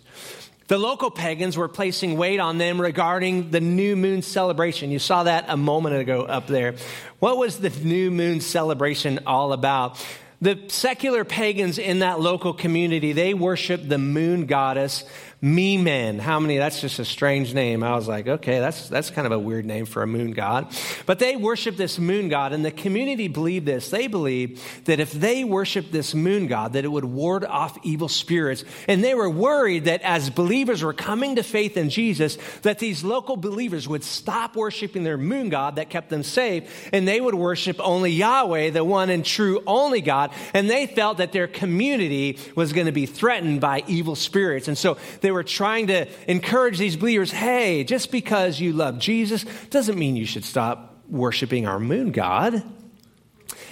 The 0.71 0.79
local 0.79 1.11
pagans 1.11 1.57
were 1.57 1.67
placing 1.67 2.17
weight 2.17 2.39
on 2.39 2.59
them 2.59 2.81
regarding 2.81 3.51
the 3.51 3.61
new 3.61 3.97
moon 3.97 4.23
celebration. 4.23 4.93
You 4.93 5.01
saw 5.01 5.25
that 5.25 5.47
a 5.49 5.57
moment 5.57 5.97
ago 5.97 6.23
up 6.23 6.47
there. 6.47 6.77
What 7.19 7.39
was 7.39 7.59
the 7.59 7.71
new 7.71 8.13
moon 8.13 8.41
celebration 8.41 9.19
all 9.27 9.53
about? 9.53 9.99
The 10.41 10.61
secular 10.69 11.25
pagans 11.25 11.79
in 11.79 11.99
that 11.99 12.21
local 12.21 12.55
community, 12.55 13.13
they 13.13 13.35
worshiped 13.35 13.89
the 13.89 13.99
moon 13.99 14.47
goddess 14.47 15.03
Memen. 15.43 16.19
How 16.19 16.39
many? 16.39 16.59
That's 16.59 16.83
just 16.83 16.99
a 16.99 17.05
strange 17.05 17.55
name. 17.55 17.83
I 17.83 17.95
was 17.95 18.07
like, 18.07 18.29
okay, 18.29 18.59
that's, 18.59 18.91
that's 18.91 19.09
kind 19.09 19.27
of 19.27 19.33
a 19.33 19.39
weird 19.39 19.65
name 19.65 19.87
for 19.87 20.03
a 20.03 20.07
moon 20.07 20.33
god. 20.33 20.67
But 21.07 21.19
they 21.19 21.35
worship 21.37 21.79
this 21.79 21.99
moon 21.99 22.29
god, 22.29 22.53
and 22.53 22.63
the 22.63 22.71
community 22.71 23.27
believed 23.27 23.65
this. 23.65 23.89
They 23.89 24.07
believed 24.07 24.61
that 24.85 25.01
if 25.01 25.13
they 25.13 25.45
worshiped 25.45 25.93
this 25.93 26.15
moon 26.15 26.47
god, 26.47 26.75
that 26.75 26.85
it 26.85 26.89
would 26.89 27.07
ward 27.07 27.47
off 27.47 27.79
evil 27.83 28.09
spirits. 28.09 28.65
And 28.87 29.03
they 29.03 29.15
were 29.15 29.31
worried 29.31 29.87
that 29.87 30.03
as 30.03 30.29
believers 30.29 30.83
were 30.83 30.93
coming 30.93 31.37
to 31.37 31.43
faith 31.43 31.79
in 31.79 31.89
Jesus, 31.89 32.37
that 32.61 32.79
these 32.79 33.03
local 33.03 33.39
believers 33.39 33.89
would 33.89 34.05
stop 34.05 34.57
worshiping 34.57 35.05
their 35.05 35.17
moon 35.17 35.49
god 35.49 35.77
that 35.77 35.89
kept 35.89 36.11
them 36.11 36.23
safe, 36.23 36.91
and 36.93 37.09
they 37.09 37.19
would 37.19 37.35
worship 37.35 37.81
only 37.81 38.11
Yahweh, 38.11 38.71
the 38.71 38.85
one 38.85 39.09
and 39.09 39.25
true 39.25 39.63
only 39.67 40.03
God. 40.03 40.33
And 40.53 40.69
they 40.69 40.87
felt 40.87 41.17
that 41.17 41.33
their 41.33 41.49
community 41.49 42.39
was 42.55 42.75
going 42.75 42.87
to 42.87 42.93
be 42.93 43.07
threatened 43.07 43.63
by 43.63 43.85
evil 43.87 44.17
spirits. 44.17 44.69
And 44.69 44.77
so 44.77 44.99
they 45.23 45.30
they 45.31 45.33
were 45.33 45.45
trying 45.45 45.87
to 45.87 46.09
encourage 46.27 46.77
these 46.77 46.97
believers 46.97 47.31
hey, 47.31 47.85
just 47.85 48.11
because 48.11 48.59
you 48.59 48.73
love 48.73 48.99
Jesus 48.99 49.45
doesn't 49.71 49.97
mean 49.97 50.17
you 50.17 50.27
should 50.27 50.45
stop 50.45 51.05
worshiping 51.09 51.69
our 51.69 51.79
moon 51.79 52.11
god. 52.11 52.65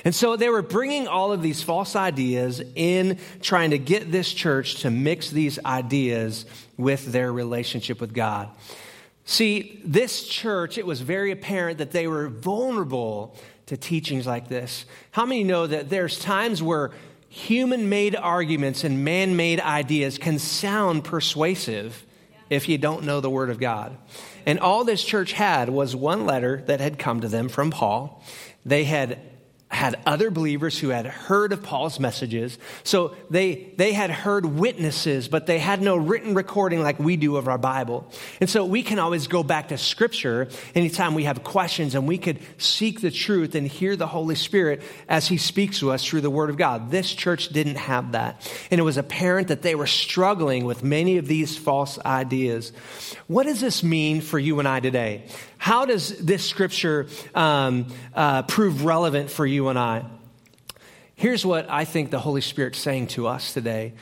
And 0.05 0.15
so 0.15 0.37
they 0.37 0.49
were 0.49 0.63
bringing 0.63 1.09
all 1.09 1.33
of 1.33 1.43
these 1.43 1.61
false 1.61 1.97
ideas 1.97 2.63
in, 2.77 3.19
trying 3.41 3.71
to 3.71 3.79
get 3.79 4.13
this 4.13 4.33
church 4.33 4.83
to 4.83 4.91
mix 4.93 5.31
these 5.31 5.59
ideas 5.65 6.47
with 6.77 7.07
their 7.07 7.33
relationship 7.33 8.01
with 8.01 8.15
God. 8.15 8.49
See, 9.25 9.81
this 9.85 10.29
church, 10.29 10.79
it 10.79 10.87
was 10.87 11.01
very 11.01 11.33
apparent 11.33 11.79
that 11.79 11.91
they 11.91 12.07
were 12.07 12.29
vulnerable 12.29 13.37
to 13.67 13.77
teachings 13.77 14.29
like 14.29 14.47
this. 14.47 14.85
How 15.11 15.27
many 15.27 15.43
know 15.43 15.67
that 15.67 15.91
there's 15.91 16.21
times 16.21 16.63
where 16.63 16.93
human 17.29 17.89
made 17.89 18.17
arguments 18.17 18.85
and 18.85 19.05
man 19.05 19.37
made 19.37 19.61
ideas 19.61 20.19
can 20.19 20.39
sound 20.39 21.05
persuasive 21.05 22.05
if 22.51 22.69
you 22.69 22.79
don't 22.79 23.05
know 23.05 23.21
the 23.21 23.31
Word 23.31 23.51
of 23.51 23.61
God. 23.61 23.97
And 24.47 24.59
all 24.59 24.85
this 24.85 25.05
church 25.05 25.33
had 25.33 25.69
was 25.69 25.95
one 25.95 26.25
letter 26.25 26.63
that 26.67 26.81
had 26.81 26.99
come 26.99 27.21
to 27.21 27.29
them 27.29 27.49
from 27.49 27.71
Paul. 27.71 28.23
They 28.65 28.85
had 28.85 29.21
had 29.71 30.01
other 30.07 30.31
believers 30.31 30.79
who 30.79 30.89
had 30.89 31.07
heard 31.07 31.53
of 31.53 31.63
Paul's 31.63 32.01
messages. 32.01 32.59
So 32.85 33.15
they, 33.29 33.73
they 33.77 33.93
had 33.93 34.11
heard 34.11 34.47
witnesses, 34.47 35.29
but 35.29 35.47
they 35.47 35.59
had 35.59 35.83
no 35.83 35.97
written 35.97 36.35
recording 36.35 36.83
like 36.83 36.99
we 36.99 37.17
do 37.17 37.37
of 37.37 37.49
our 37.49 37.59
Bible. 37.59 38.11
And 38.41 38.49
so 38.49 38.65
we 38.65 38.83
can 38.83 38.99
always 38.99 39.27
go 39.27 39.43
back 39.43 39.69
to 39.69 39.79
Scripture 39.79 40.49
anytime 40.75 41.15
we 41.15 41.25
have 41.25 41.45
questions 41.45 41.95
and 41.95 42.09
we 42.09 42.17
could 42.17 42.39
seek 42.57 43.03
the 43.03 43.11
truth 43.11 43.55
and 43.55 43.67
hear 43.67 43.95
the 43.95 44.07
Holy 44.07 44.37
Spirit 44.37 44.83
as 45.07 45.29
He 45.29 45.37
speaks 45.37 45.81
to 45.81 45.91
us 45.91 46.03
through 46.03 46.23
the 46.23 46.31
Word 46.31 46.49
of 46.49 46.57
God. 46.57 46.91
This 46.91 47.13
church 47.13 47.51
didn't 47.51 47.77
have 47.77 48.13
that. 48.13 48.51
And 48.71 48.81
it 48.81 48.85
was 48.85 48.97
apparent 48.97 49.49
that 49.49 49.61
they 49.61 49.75
were 49.75 49.87
struggling 49.87 50.65
with 50.65 50.83
many 50.83 51.19
of 51.19 51.27
these 51.27 51.59
false 51.59 51.99
ideas. 51.99 52.73
What 53.27 53.45
does 53.45 53.61
this 53.61 53.83
mean 53.83 54.23
for 54.23 54.39
you 54.39 54.59
and 54.61 54.67
I 54.67 54.81
today? 54.81 55.27
How 55.59 55.85
does 55.85 56.17
this 56.19 56.45
scripture 56.45 57.09
um, 57.35 57.93
uh, 58.15 58.43
prove 58.43 58.85
relevant 58.85 59.31
for 59.31 59.45
you 59.45 59.69
and 59.69 59.79
I? 59.79 60.05
Here's 61.15 61.45
what 61.45 61.69
I 61.69 61.85
think 61.85 62.11
the 62.11 62.21
Holy 62.21 62.41
Spirit's 62.41 62.79
saying 62.79 63.09
to 63.09 63.27
us 63.27 63.53
today 63.53 63.95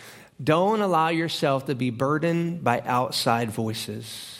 don't 0.42 0.82
allow 0.82 1.08
yourself 1.08 1.64
to 1.66 1.74
be 1.74 1.88
burdened 1.88 2.62
by 2.62 2.82
outside 2.84 3.50
voices. 3.50 4.32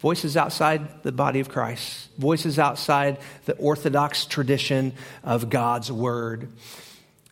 Voices 0.00 0.36
outside 0.36 1.02
the 1.04 1.12
body 1.12 1.38
of 1.38 1.48
Christ, 1.48 2.08
voices 2.18 2.58
outside 2.58 3.18
the 3.44 3.54
orthodox 3.54 4.24
tradition 4.24 4.94
of 5.22 5.48
God's 5.48 5.92
word. 5.92 6.48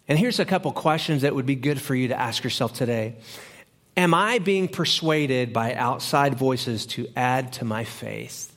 And 0.06 0.18
here's 0.18 0.38
a 0.38 0.44
couple 0.44 0.70
questions 0.72 1.22
that 1.22 1.34
would 1.34 1.46
be 1.46 1.56
good 1.56 1.80
for 1.80 1.94
you 1.94 2.08
to 2.08 2.20
ask 2.20 2.44
yourself 2.44 2.74
today. 2.74 3.16
Am 3.96 4.14
I 4.14 4.38
being 4.38 4.68
persuaded 4.68 5.52
by 5.52 5.74
outside 5.74 6.34
voices 6.34 6.86
to 6.86 7.08
add 7.16 7.54
to 7.54 7.64
my 7.64 7.84
faith? 7.84 8.49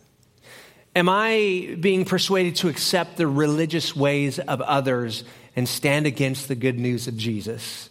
Am 0.95 1.09
I 1.09 1.75
being 1.79 2.05
persuaded 2.05 2.57
to 2.57 2.69
accept 2.69 3.17
the 3.17 3.27
religious 3.27 3.95
ways 3.95 4.37
of 4.37 4.61
others 4.61 5.23
and 5.55 5.67
stand 5.67 6.05
against 6.05 6.47
the 6.47 6.55
good 6.55 6.77
news 6.77 7.07
of 7.07 7.17
Jesus? 7.17 7.89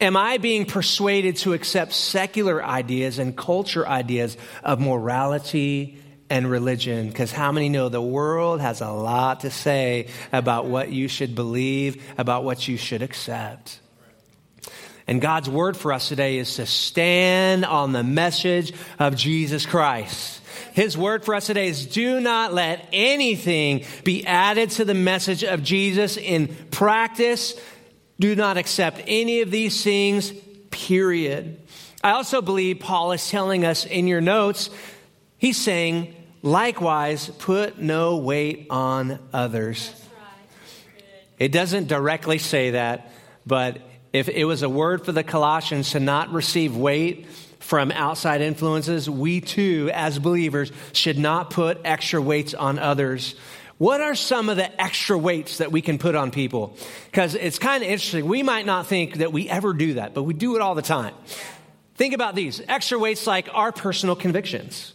Am 0.00 0.18
I 0.18 0.36
being 0.36 0.66
persuaded 0.66 1.36
to 1.36 1.54
accept 1.54 1.94
secular 1.94 2.62
ideas 2.62 3.18
and 3.18 3.34
culture 3.34 3.88
ideas 3.88 4.36
of 4.62 4.78
morality 4.78 5.98
and 6.28 6.50
religion? 6.50 7.08
Because 7.08 7.32
how 7.32 7.52
many 7.52 7.70
know 7.70 7.88
the 7.88 8.02
world 8.02 8.60
has 8.60 8.82
a 8.82 8.90
lot 8.90 9.40
to 9.40 9.50
say 9.50 10.08
about 10.30 10.66
what 10.66 10.90
you 10.90 11.08
should 11.08 11.34
believe, 11.34 12.02
about 12.18 12.44
what 12.44 12.68
you 12.68 12.76
should 12.76 13.00
accept? 13.00 13.80
And 15.06 15.22
God's 15.22 15.48
word 15.48 15.76
for 15.76 15.92
us 15.92 16.08
today 16.08 16.36
is 16.36 16.56
to 16.56 16.66
stand 16.66 17.64
on 17.64 17.92
the 17.92 18.02
message 18.02 18.74
of 18.98 19.16
Jesus 19.16 19.64
Christ. 19.64 20.42
His 20.76 20.94
word 20.94 21.24
for 21.24 21.34
us 21.34 21.46
today 21.46 21.68
is 21.68 21.86
do 21.86 22.20
not 22.20 22.52
let 22.52 22.86
anything 22.92 23.86
be 24.04 24.26
added 24.26 24.68
to 24.72 24.84
the 24.84 24.92
message 24.92 25.42
of 25.42 25.62
Jesus 25.62 26.18
in 26.18 26.54
practice. 26.70 27.58
Do 28.20 28.36
not 28.36 28.58
accept 28.58 29.00
any 29.06 29.40
of 29.40 29.50
these 29.50 29.82
things, 29.82 30.34
period. 30.70 31.62
I 32.04 32.10
also 32.10 32.42
believe 32.42 32.78
Paul 32.78 33.12
is 33.12 33.26
telling 33.30 33.64
us 33.64 33.86
in 33.86 34.06
your 34.06 34.20
notes, 34.20 34.68
he's 35.38 35.56
saying, 35.56 36.14
likewise, 36.42 37.30
put 37.38 37.78
no 37.78 38.18
weight 38.18 38.66
on 38.68 39.18
others. 39.32 39.90
It 41.38 41.52
doesn't 41.52 41.88
directly 41.88 42.36
say 42.36 42.72
that, 42.72 43.10
but 43.46 43.78
if 44.12 44.28
it 44.28 44.44
was 44.44 44.62
a 44.62 44.68
word 44.68 45.06
for 45.06 45.12
the 45.12 45.24
Colossians 45.24 45.92
to 45.92 46.00
not 46.00 46.34
receive 46.34 46.76
weight, 46.76 47.26
from 47.66 47.90
outside 47.90 48.42
influences, 48.42 49.10
we 49.10 49.40
too, 49.40 49.90
as 49.92 50.20
believers, 50.20 50.70
should 50.92 51.18
not 51.18 51.50
put 51.50 51.80
extra 51.84 52.22
weights 52.22 52.54
on 52.54 52.78
others. 52.78 53.34
What 53.78 54.00
are 54.00 54.14
some 54.14 54.48
of 54.48 54.56
the 54.56 54.80
extra 54.80 55.18
weights 55.18 55.58
that 55.58 55.72
we 55.72 55.82
can 55.82 55.98
put 55.98 56.14
on 56.14 56.30
people? 56.30 56.76
Because 57.06 57.34
it's 57.34 57.58
kind 57.58 57.82
of 57.82 57.90
interesting. 57.90 58.26
We 58.26 58.44
might 58.44 58.66
not 58.66 58.86
think 58.86 59.16
that 59.16 59.32
we 59.32 59.48
ever 59.48 59.74
do 59.74 59.94
that, 59.94 60.14
but 60.14 60.22
we 60.22 60.32
do 60.32 60.54
it 60.54 60.62
all 60.62 60.76
the 60.76 60.82
time. 60.82 61.14
Think 61.96 62.14
about 62.14 62.36
these 62.36 62.62
extra 62.68 62.98
weights 62.98 63.26
like 63.26 63.48
our 63.52 63.72
personal 63.72 64.14
convictions. 64.14 64.94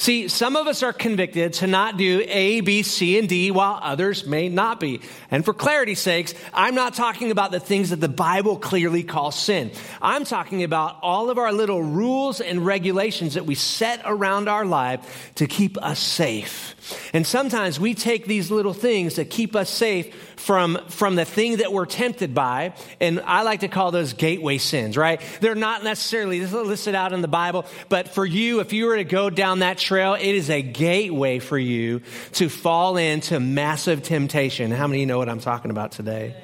See, 0.00 0.28
some 0.28 0.54
of 0.54 0.68
us 0.68 0.84
are 0.84 0.92
convicted 0.92 1.54
to 1.54 1.66
not 1.66 1.96
do 1.96 2.22
A, 2.28 2.60
B, 2.60 2.84
C, 2.84 3.18
and 3.18 3.28
D 3.28 3.50
while 3.50 3.80
others 3.82 4.24
may 4.24 4.48
not 4.48 4.78
be. 4.78 5.00
And 5.28 5.44
for 5.44 5.52
clarity's 5.52 5.98
sakes, 5.98 6.34
I'm 6.54 6.76
not 6.76 6.94
talking 6.94 7.32
about 7.32 7.50
the 7.50 7.58
things 7.58 7.90
that 7.90 8.00
the 8.00 8.08
Bible 8.08 8.58
clearly 8.58 9.02
calls 9.02 9.36
sin. 9.36 9.72
I'm 10.00 10.24
talking 10.24 10.62
about 10.62 10.98
all 11.02 11.30
of 11.30 11.38
our 11.38 11.52
little 11.52 11.82
rules 11.82 12.40
and 12.40 12.64
regulations 12.64 13.34
that 13.34 13.44
we 13.44 13.56
set 13.56 14.00
around 14.04 14.48
our 14.48 14.64
life 14.64 15.32
to 15.34 15.48
keep 15.48 15.76
us 15.82 15.98
safe. 15.98 16.76
And 17.12 17.26
sometimes 17.26 17.80
we 17.80 17.94
take 17.94 18.26
these 18.26 18.52
little 18.52 18.72
things 18.72 19.16
that 19.16 19.30
keep 19.30 19.56
us 19.56 19.68
safe 19.68 20.14
from, 20.36 20.78
from 20.88 21.16
the 21.16 21.24
thing 21.24 21.58
that 21.58 21.72
we're 21.72 21.84
tempted 21.84 22.34
by, 22.34 22.72
and 23.00 23.20
I 23.20 23.42
like 23.42 23.60
to 23.60 23.68
call 23.68 23.90
those 23.90 24.12
gateway 24.12 24.58
sins, 24.58 24.96
right? 24.96 25.20
They're 25.40 25.54
not 25.54 25.84
necessarily 25.84 26.46
listed 26.46 26.94
out 26.94 27.12
in 27.12 27.20
the 27.20 27.28
Bible, 27.28 27.66
but 27.88 28.08
for 28.08 28.24
you, 28.24 28.60
if 28.60 28.72
you 28.72 28.86
were 28.86 28.96
to 28.96 29.04
go 29.04 29.28
down 29.30 29.58
that 29.58 29.78
trail, 29.88 30.14
it 30.14 30.22
is 30.22 30.50
a 30.50 30.60
gateway 30.60 31.38
for 31.38 31.58
you 31.58 32.02
to 32.32 32.48
fall 32.48 32.98
into 32.98 33.40
massive 33.40 34.02
temptation. 34.02 34.70
How 34.70 34.86
many 34.86 35.00
you 35.00 35.06
know 35.06 35.18
what 35.18 35.30
I'm 35.30 35.40
talking 35.40 35.70
about 35.70 35.92
today? 35.92 36.36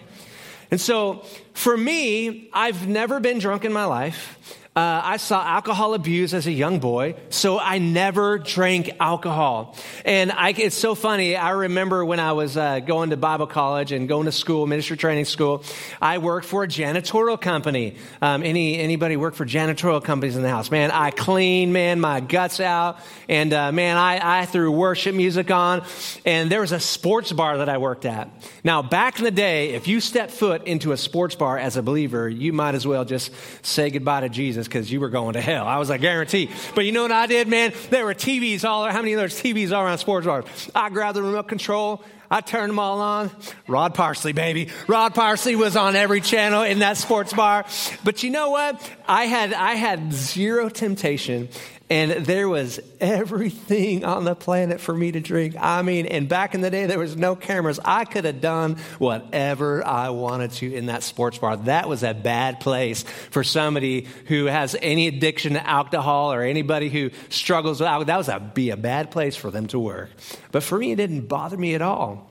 And 0.70 0.80
so, 0.80 1.24
for 1.52 1.76
me, 1.76 2.48
I've 2.52 2.88
never 2.88 3.20
been 3.20 3.38
drunk 3.38 3.64
in 3.64 3.72
my 3.72 3.84
life. 3.84 4.38
Uh, 4.76 5.00
I 5.04 5.18
saw 5.18 5.40
alcohol 5.40 5.94
abuse 5.94 6.34
as 6.34 6.48
a 6.48 6.52
young 6.52 6.80
boy, 6.80 7.14
so 7.30 7.60
I 7.60 7.78
never 7.78 8.38
drank 8.38 8.90
alcohol. 8.98 9.76
And 10.04 10.32
I, 10.32 10.48
it's 10.48 10.74
so 10.74 10.96
funny. 10.96 11.36
I 11.36 11.50
remember 11.50 12.04
when 12.04 12.18
I 12.18 12.32
was 12.32 12.56
uh, 12.56 12.80
going 12.80 13.10
to 13.10 13.16
Bible 13.16 13.46
college 13.46 13.92
and 13.92 14.08
going 14.08 14.24
to 14.24 14.32
school, 14.32 14.66
ministry 14.66 14.96
training 14.96 15.26
school, 15.26 15.62
I 16.02 16.18
worked 16.18 16.46
for 16.46 16.64
a 16.64 16.66
janitorial 16.66 17.40
company. 17.40 17.98
Um, 18.20 18.42
any 18.42 18.80
anybody 18.80 19.16
work 19.16 19.36
for 19.36 19.46
janitorial 19.46 20.02
companies 20.02 20.34
in 20.34 20.42
the 20.42 20.48
house? 20.48 20.72
Man, 20.72 20.90
I 20.90 21.12
cleaned, 21.12 21.72
man, 21.72 22.00
my 22.00 22.18
guts 22.18 22.58
out, 22.58 22.98
and 23.28 23.52
uh, 23.52 23.70
man, 23.70 23.96
I, 23.96 24.40
I 24.40 24.44
threw 24.44 24.72
worship 24.72 25.14
music 25.14 25.52
on. 25.52 25.84
And 26.24 26.50
there 26.50 26.62
was 26.62 26.72
a 26.72 26.80
sports 26.80 27.30
bar 27.30 27.58
that 27.58 27.68
I 27.68 27.78
worked 27.78 28.06
at. 28.06 28.28
Now, 28.64 28.82
back 28.82 29.20
in 29.20 29.24
the 29.24 29.30
day, 29.30 29.74
if 29.74 29.86
you 29.86 30.00
step 30.00 30.32
foot 30.32 30.66
into 30.66 30.90
a 30.90 30.96
sports 30.96 31.36
bar 31.36 31.58
as 31.58 31.76
a 31.76 31.82
believer, 31.82 32.28
you 32.28 32.52
might 32.52 32.74
as 32.74 32.84
well 32.84 33.04
just 33.04 33.30
say 33.64 33.90
goodbye 33.90 34.22
to 34.22 34.28
Jesus 34.28 34.63
because 34.64 34.90
you 34.90 35.00
were 35.00 35.08
going 35.08 35.34
to 35.34 35.40
hell. 35.40 35.66
I 35.66 35.78
was 35.78 35.88
like, 35.88 36.00
guarantee. 36.00 36.50
But 36.74 36.84
you 36.84 36.92
know 36.92 37.02
what 37.02 37.12
I 37.12 37.26
did, 37.26 37.48
man? 37.48 37.72
There 37.90 38.04
were 38.04 38.14
TVs 38.14 38.64
all 38.64 38.84
How 38.90 39.00
many 39.00 39.12
of 39.12 39.20
those 39.20 39.34
TVs 39.34 39.72
all 39.72 39.84
around 39.84 39.98
sports 39.98 40.26
bars? 40.26 40.44
I 40.74 40.90
grabbed 40.90 41.16
the 41.16 41.22
remote 41.22 41.48
control. 41.48 42.02
I 42.30 42.40
turned 42.40 42.70
them 42.70 42.78
all 42.78 43.00
on. 43.00 43.30
Rod 43.68 43.94
Parsley, 43.94 44.32
baby. 44.32 44.70
Rod 44.88 45.14
Parsley 45.14 45.56
was 45.56 45.76
on 45.76 45.94
every 45.94 46.20
channel 46.20 46.62
in 46.62 46.80
that 46.80 46.96
sports 46.96 47.32
bar. 47.32 47.64
But 48.02 48.22
you 48.22 48.30
know 48.30 48.50
what? 48.50 48.90
I 49.06 49.26
had, 49.26 49.52
I 49.52 49.74
had 49.74 50.12
zero 50.12 50.68
temptation 50.68 51.48
and 51.90 52.24
there 52.24 52.48
was 52.48 52.80
everything 52.98 54.04
on 54.06 54.24
the 54.24 54.34
planet 54.34 54.80
for 54.80 54.94
me 54.94 55.12
to 55.12 55.20
drink. 55.20 55.54
I 55.60 55.82
mean, 55.82 56.06
and 56.06 56.26
back 56.28 56.54
in 56.54 56.62
the 56.62 56.70
day, 56.70 56.86
there 56.86 56.98
was 56.98 57.14
no 57.14 57.36
cameras. 57.36 57.78
I 57.84 58.06
could 58.06 58.24
have 58.24 58.40
done 58.40 58.76
whatever 58.98 59.86
I 59.86 60.08
wanted 60.08 60.52
to 60.52 60.74
in 60.74 60.86
that 60.86 61.02
sports 61.02 61.36
bar. 61.36 61.58
That 61.58 61.86
was 61.86 62.02
a 62.02 62.14
bad 62.14 62.60
place 62.60 63.02
for 63.30 63.44
somebody 63.44 64.06
who 64.26 64.46
has 64.46 64.74
any 64.80 65.08
addiction 65.08 65.52
to 65.54 65.68
alcohol 65.68 66.32
or 66.32 66.42
anybody 66.42 66.88
who 66.88 67.10
struggles 67.28 67.80
with 67.80 67.86
alcohol. 67.86 68.06
That 68.06 68.18
was 68.18 68.28
a, 68.28 68.40
be 68.40 68.70
a 68.70 68.78
bad 68.78 69.10
place 69.10 69.36
for 69.36 69.50
them 69.50 69.66
to 69.68 69.78
work. 69.78 70.10
But 70.52 70.62
for 70.62 70.78
me, 70.78 70.92
it 70.92 70.96
didn't 70.96 71.28
bother 71.28 71.58
me 71.58 71.74
at 71.74 71.82
all. 71.82 72.30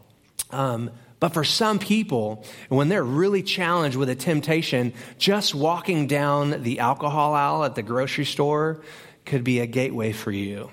Um, 0.49 0.89
but 1.19 1.33
for 1.33 1.43
some 1.43 1.77
people, 1.79 2.43
when 2.69 2.89
they're 2.89 3.03
really 3.03 3.43
challenged 3.43 3.95
with 3.95 4.09
a 4.09 4.15
temptation, 4.15 4.93
just 5.19 5.55
walking 5.55 6.07
down 6.07 6.63
the 6.63 6.79
alcohol 6.79 7.33
aisle 7.33 7.63
at 7.63 7.75
the 7.75 7.83
grocery 7.83 8.25
store 8.25 8.81
could 9.25 9.43
be 9.43 9.59
a 9.59 9.65
gateway 9.65 10.11
for 10.11 10.31
you. 10.31 10.69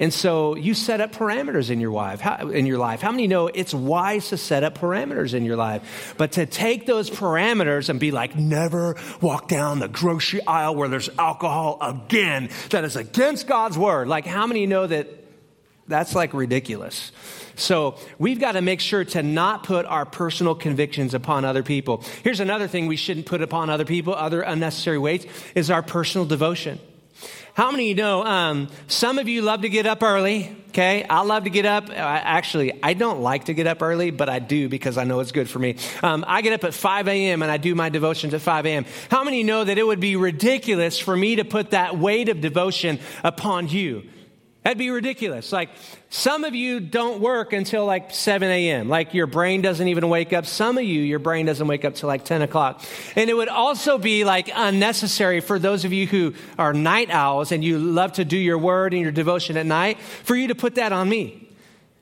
And 0.00 0.14
so 0.14 0.54
you 0.54 0.74
set 0.74 1.00
up 1.00 1.12
parameters 1.12 1.70
in 1.70 1.80
your. 1.80 1.98
How, 1.98 2.48
in 2.48 2.66
your 2.66 2.78
life, 2.78 3.00
how 3.00 3.10
many 3.10 3.26
know 3.26 3.48
it's 3.48 3.74
wise 3.74 4.28
to 4.28 4.36
set 4.36 4.62
up 4.62 4.78
parameters 4.78 5.34
in 5.34 5.44
your 5.44 5.56
life? 5.56 6.14
But 6.16 6.32
to 6.32 6.46
take 6.46 6.86
those 6.86 7.10
parameters 7.10 7.88
and 7.88 7.98
be 7.98 8.12
like, 8.12 8.36
never 8.36 8.96
walk 9.20 9.48
down 9.48 9.80
the 9.80 9.88
grocery 9.88 10.44
aisle 10.46 10.76
where 10.76 10.88
there's 10.88 11.10
alcohol 11.18 11.78
again. 11.80 12.50
That 12.70 12.84
is 12.84 12.94
against 12.94 13.48
God's 13.48 13.76
word. 13.76 14.06
Like, 14.06 14.24
how 14.24 14.46
many 14.46 14.66
know 14.66 14.86
that 14.86 15.08
that's 15.88 16.14
like 16.14 16.32
ridiculous? 16.32 17.10
So 17.56 17.96
we've 18.20 18.38
got 18.38 18.52
to 18.52 18.62
make 18.62 18.78
sure 18.78 19.04
to 19.04 19.22
not 19.24 19.64
put 19.64 19.84
our 19.84 20.06
personal 20.06 20.54
convictions 20.54 21.12
upon 21.12 21.44
other 21.44 21.64
people. 21.64 22.04
Here's 22.22 22.38
another 22.38 22.68
thing 22.68 22.86
we 22.86 22.96
shouldn't 22.96 23.26
put 23.26 23.42
upon 23.42 23.68
other 23.68 23.84
people, 23.84 24.14
other 24.14 24.42
unnecessary 24.42 24.98
weights, 24.98 25.26
is 25.56 25.72
our 25.72 25.82
personal 25.82 26.24
devotion. 26.24 26.78
How 27.54 27.70
many 27.72 27.84
of 27.84 27.88
you 27.88 28.02
know? 28.02 28.24
Um, 28.24 28.68
some 28.86 29.18
of 29.18 29.28
you 29.28 29.42
love 29.42 29.62
to 29.62 29.68
get 29.68 29.84
up 29.84 30.02
early. 30.02 30.56
Okay, 30.68 31.04
I 31.08 31.22
love 31.22 31.44
to 31.44 31.50
get 31.50 31.66
up. 31.66 31.90
I, 31.90 32.18
actually, 32.18 32.82
I 32.84 32.94
don't 32.94 33.20
like 33.20 33.46
to 33.46 33.54
get 33.54 33.66
up 33.66 33.82
early, 33.82 34.12
but 34.12 34.28
I 34.28 34.38
do 34.38 34.68
because 34.68 34.96
I 34.96 35.04
know 35.04 35.18
it's 35.18 35.32
good 35.32 35.50
for 35.50 35.58
me. 35.58 35.76
Um, 36.02 36.24
I 36.28 36.40
get 36.42 36.52
up 36.52 36.62
at 36.62 36.72
5 36.72 37.08
a.m. 37.08 37.42
and 37.42 37.50
I 37.50 37.56
do 37.56 37.74
my 37.74 37.88
devotions 37.88 38.32
at 38.34 38.42
5 38.42 38.66
a.m. 38.66 38.84
How 39.10 39.24
many 39.24 39.42
know 39.42 39.64
that 39.64 39.76
it 39.76 39.84
would 39.84 39.98
be 39.98 40.14
ridiculous 40.14 40.98
for 40.98 41.16
me 41.16 41.36
to 41.36 41.44
put 41.44 41.70
that 41.72 41.98
weight 41.98 42.28
of 42.28 42.40
devotion 42.40 43.00
upon 43.24 43.68
you? 43.68 44.04
That'd 44.64 44.76
be 44.78 44.90
ridiculous. 44.90 45.52
Like, 45.52 45.70
some 46.10 46.44
of 46.44 46.54
you 46.54 46.80
don't 46.80 47.20
work 47.20 47.52
until 47.52 47.86
like 47.86 48.12
7 48.12 48.50
a.m. 48.50 48.88
Like, 48.88 49.14
your 49.14 49.26
brain 49.26 49.62
doesn't 49.62 49.86
even 49.86 50.08
wake 50.08 50.32
up. 50.32 50.46
Some 50.46 50.76
of 50.76 50.84
you, 50.84 51.00
your 51.00 51.20
brain 51.20 51.46
doesn't 51.46 51.66
wake 51.66 51.84
up 51.84 51.94
till 51.94 52.08
like 52.08 52.24
10 52.24 52.42
o'clock. 52.42 52.82
And 53.16 53.30
it 53.30 53.34
would 53.34 53.48
also 53.48 53.98
be 53.98 54.24
like 54.24 54.50
unnecessary 54.54 55.40
for 55.40 55.58
those 55.58 55.84
of 55.84 55.92
you 55.92 56.06
who 56.06 56.34
are 56.58 56.74
night 56.74 57.10
owls 57.10 57.52
and 57.52 57.64
you 57.64 57.78
love 57.78 58.14
to 58.14 58.24
do 58.24 58.36
your 58.36 58.58
word 58.58 58.92
and 58.92 59.00
your 59.02 59.12
devotion 59.12 59.56
at 59.56 59.64
night 59.64 59.98
for 60.00 60.36
you 60.36 60.48
to 60.48 60.54
put 60.54 60.74
that 60.74 60.92
on 60.92 61.08
me. 61.08 61.48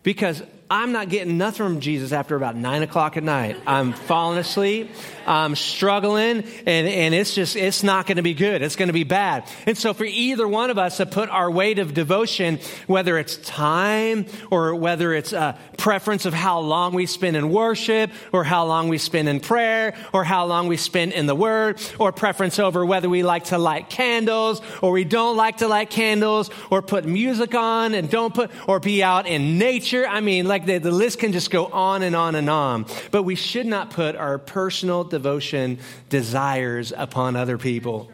Because 0.03 0.43
I'm 0.71 0.93
not 0.93 1.09
getting 1.09 1.39
nothing 1.39 1.59
from 1.59 1.81
Jesus 1.81 2.11
after 2.11 2.35
about 2.35 2.57
nine 2.57 2.83
o'clock 2.83 3.17
at 3.17 3.23
night. 3.23 3.57
I'm 3.67 3.93
falling 3.93 4.39
asleep. 4.39 4.91
I'm 5.27 5.57
struggling 5.57 6.45
and, 6.67 6.89
and 6.89 7.15
it's 7.15 7.35
just, 7.35 7.57
it's 7.57 7.83
not 7.83 8.07
going 8.07 8.17
to 8.17 8.23
be 8.23 8.35
good. 8.35 8.63
It's 8.63 8.77
going 8.77 8.89
to 8.89 8.93
be 8.93 9.05
bad. 9.05 9.49
And 9.67 9.77
so 9.77 9.93
for 9.93 10.05
either 10.05 10.47
one 10.47 10.71
of 10.71 10.79
us 10.79 10.99
to 10.99 11.07
put 11.07 11.29
our 11.29 11.51
weight 11.51 11.79
of 11.79 11.95
devotion, 11.95 12.61
whether 12.87 13.19
it's 13.19 13.37
time 13.39 14.27
or 14.51 14.75
whether 14.75 15.13
it's 15.13 15.33
a 15.33 15.59
preference 15.77 16.27
of 16.27 16.35
how 16.35 16.61
long 16.61 16.95
we 16.95 17.07
spend 17.07 17.37
in 17.37 17.51
worship 17.51 18.11
or 18.33 18.45
how 18.45 18.67
long 18.67 18.89
we 18.89 18.99
spend 18.99 19.29
in 19.29 19.41
prayer 19.41 19.95
or 20.13 20.25
how 20.25 20.47
long 20.47 20.69
we 20.69 20.77
spend 20.77 21.13
in 21.13 21.27
the 21.27 21.35
word 21.35 21.81
or 21.99 22.13
preference 22.13 22.59
over 22.59 22.85
whether 22.85 23.09
we 23.09 23.23
like 23.23 23.45
to 23.45 23.59
light 23.59 23.91
candles 23.91 24.61
or 24.83 24.93
we 24.93 25.05
don't 25.05 25.37
like 25.37 25.59
to 25.59 25.69
light 25.69 25.91
candles 25.91 26.51
or 26.71 26.83
put 26.83 27.05
music 27.05 27.55
on 27.55 27.95
and 27.95 28.11
don't 28.11 28.35
put, 28.35 28.51
or 28.69 28.81
be 28.81 29.03
out 29.03 29.27
in 29.27 29.59
nature. 29.59 30.07
I 30.07 30.21
mean, 30.21 30.47
like 30.47 30.67
the, 30.67 30.79
the 30.79 30.91
list 30.91 31.19
can 31.19 31.33
just 31.33 31.51
go 31.51 31.67
on 31.67 32.03
and 32.03 32.15
on 32.15 32.35
and 32.35 32.49
on. 32.49 32.87
But 33.11 33.23
we 33.23 33.35
should 33.35 33.67
not 33.67 33.91
put 33.91 34.17
our 34.17 34.39
personal 34.39 35.05
devotion 35.17 35.79
desires 36.11 36.93
upon 36.95 37.37
other 37.37 37.57
people. 37.57 38.11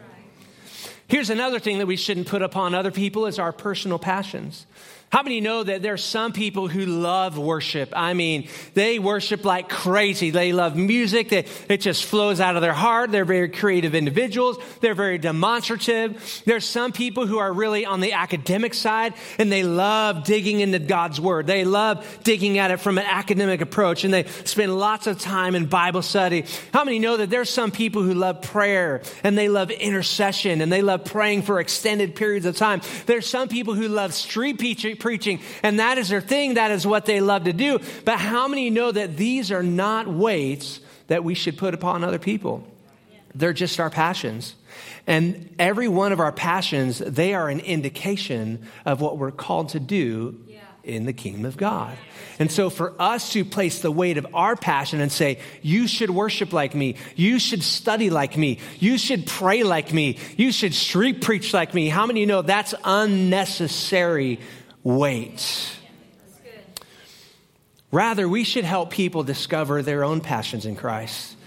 Here's 1.09 1.29
another 1.29 1.59
thing 1.59 1.79
that 1.79 1.85
we 1.85 1.97
shouldn't 1.97 2.27
put 2.27 2.41
upon 2.41 2.73
other 2.73 2.91
people 2.91 3.25
is 3.25 3.39
our 3.39 3.51
personal 3.51 3.99
passions. 3.99 4.65
How 5.13 5.21
many 5.21 5.41
know 5.41 5.61
that 5.61 5.83
there 5.83 5.93
are 5.93 5.97
some 5.97 6.33
people 6.33 6.67
who 6.67 6.87
love 6.87 7.37
worship? 7.37 7.93
I 7.95 8.15
mean, 8.15 8.47
they 8.73 8.97
worship 8.97 9.45
like 9.45 9.69
crazy. 9.69 10.31
They 10.31 10.53
love 10.53 10.75
music. 10.75 11.29
They, 11.29 11.45
it 11.69 11.81
just 11.81 12.05
flows 12.05 12.39
out 12.39 12.55
of 12.55 12.63
their 12.63 12.73
heart. 12.73 13.11
They're 13.11 13.23
very 13.23 13.49
creative 13.49 13.93
individuals. 13.93 14.57
They're 14.81 14.95
very 14.95 15.19
demonstrative. 15.19 16.41
There's 16.47 16.65
some 16.65 16.91
people 16.91 17.27
who 17.27 17.37
are 17.37 17.53
really 17.53 17.85
on 17.85 17.99
the 17.99 18.13
academic 18.13 18.73
side 18.73 19.13
and 19.37 19.51
they 19.51 19.61
love 19.61 20.23
digging 20.23 20.61
into 20.61 20.79
God's 20.79 21.21
word. 21.21 21.45
They 21.45 21.63
love 21.63 22.21
digging 22.23 22.57
at 22.57 22.71
it 22.71 22.77
from 22.77 22.97
an 22.97 23.05
academic 23.07 23.61
approach 23.61 24.05
and 24.05 24.11
they 24.11 24.23
spend 24.45 24.75
lots 24.75 25.05
of 25.05 25.19
time 25.19 25.53
in 25.53 25.67
Bible 25.67 26.01
study. 26.01 26.45
How 26.73 26.85
many 26.85 26.97
know 26.97 27.17
that 27.17 27.29
there's 27.29 27.51
some 27.51 27.69
people 27.69 28.01
who 28.01 28.15
love 28.15 28.41
prayer 28.41 29.03
and 29.23 29.37
they 29.37 29.47
love 29.47 29.69
intercession 29.69 30.59
and 30.61 30.71
they 30.71 30.81
love 30.81 31.05
praying 31.05 31.43
for 31.43 31.59
extended 31.59 32.15
periods 32.15 32.47
of 32.47 32.57
time? 32.57 32.81
There's 33.05 33.27
some 33.27 33.47
people 33.47 33.75
who 33.75 33.87
love 33.87 34.15
street 34.15 34.57
preaching 34.57 35.02
preaching, 35.03 35.39
and 35.61 35.79
that 35.79 35.99
is 35.99 36.09
their 36.09 36.21
thing. 36.21 36.55
That 36.55 36.71
is 36.71 36.87
what 36.87 37.05
they 37.05 37.21
love 37.21 37.43
to 37.43 37.53
do. 37.53 37.79
But 38.05 38.17
how 38.17 38.47
many 38.47 38.71
know 38.71 38.91
that 38.91 39.17
these 39.17 39.51
are 39.51 39.61
not 39.61 40.07
weights 40.07 40.79
that 41.07 41.23
we 41.23 41.35
should 41.35 41.59
put 41.59 41.75
upon 41.75 42.03
other 42.03 42.17
people? 42.17 42.65
They're 43.35 43.53
just 43.53 43.79
our 43.79 43.89
passions. 43.89 44.55
And 45.05 45.53
every 45.59 45.87
one 45.87 46.11
of 46.11 46.19
our 46.19 46.31
passions, 46.31 46.99
they 46.99 47.33
are 47.33 47.49
an 47.49 47.59
indication 47.59 48.65
of 48.85 49.01
what 49.01 49.17
we're 49.17 49.31
called 49.31 49.69
to 49.69 49.79
do 49.79 50.39
in 50.83 51.05
the 51.05 51.13
kingdom 51.13 51.45
of 51.45 51.55
God. 51.55 51.97
And 52.39 52.51
so 52.51 52.69
for 52.69 52.93
us 52.99 53.31
to 53.33 53.45
place 53.45 53.81
the 53.81 53.91
weight 53.91 54.17
of 54.17 54.27
our 54.33 54.55
passion 54.55 54.99
and 54.99 55.11
say, 55.11 55.39
you 55.61 55.87
should 55.87 56.09
worship 56.09 56.51
like 56.51 56.75
me, 56.75 56.95
you 57.15 57.39
should 57.39 57.63
study 57.63 58.09
like 58.09 58.35
me, 58.35 58.59
you 58.79 58.97
should 58.97 59.25
pray 59.25 59.63
like 59.63 59.93
me, 59.93 60.17
you 60.35 60.51
should 60.51 60.73
street 60.73 61.21
preach 61.21 61.53
like 61.53 61.73
me. 61.73 61.87
How 61.87 62.05
many 62.05 62.25
know 62.25 62.41
that's 62.41 62.73
unnecessary 62.83 64.39
wait. 64.83 65.77
Rather, 67.91 68.27
we 68.27 68.43
should 68.43 68.65
help 68.65 68.89
people 68.89 69.23
discover 69.23 69.81
their 69.81 70.03
own 70.03 70.19
passions 70.19 70.65
in 70.65 70.75
Christ 70.75 71.37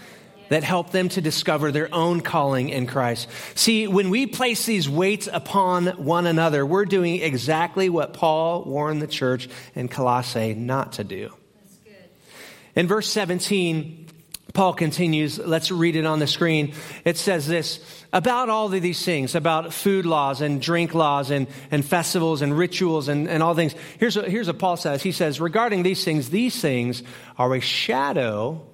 that 0.49 0.63
help 0.63 0.91
them 0.91 1.09
to 1.09 1.21
discover 1.21 1.71
their 1.71 1.93
own 1.93 2.21
calling 2.21 2.69
in 2.69 2.87
Christ. 2.87 3.27
See, 3.55 3.87
when 3.87 4.09
we 4.09 4.27
place 4.27 4.65
these 4.65 4.89
weights 4.89 5.27
upon 5.31 5.87
one 5.87 6.25
another, 6.25 6.65
we're 6.65 6.85
doing 6.85 7.21
exactly 7.21 7.89
what 7.89 8.13
Paul 8.13 8.63
warned 8.63 9.01
the 9.01 9.07
church 9.07 9.49
in 9.75 9.89
Colossae 9.89 10.53
not 10.53 10.93
to 10.93 11.03
do. 11.03 11.33
In 12.75 12.87
verse 12.87 13.09
17, 13.09 14.06
Paul 14.57 14.73
continues, 14.73 15.37
let's 15.37 15.69
read 15.69 15.95
it 15.95 16.07
on 16.07 16.17
the 16.17 16.25
screen. 16.25 16.73
It 17.05 17.17
says 17.17 17.45
this 17.45 17.79
about 18.11 18.49
all 18.49 18.73
of 18.73 18.81
these 18.81 19.05
things, 19.05 19.35
about 19.35 19.71
food 19.71 20.03
laws 20.03 20.41
and 20.41 20.59
drink 20.59 20.95
laws 20.95 21.29
and, 21.29 21.45
and 21.69 21.85
festivals 21.85 22.41
and 22.41 22.57
rituals 22.57 23.07
and, 23.07 23.29
and 23.29 23.43
all 23.43 23.53
things. 23.53 23.75
Here's 23.99 24.15
what, 24.15 24.27
here's 24.31 24.47
what 24.47 24.57
Paul 24.57 24.75
says. 24.75 25.03
He 25.03 25.11
says, 25.11 25.39
regarding 25.39 25.83
these 25.83 26.03
things, 26.03 26.31
these 26.31 26.59
things 26.59 27.03
are 27.37 27.53
a 27.53 27.59
shadow 27.59 28.65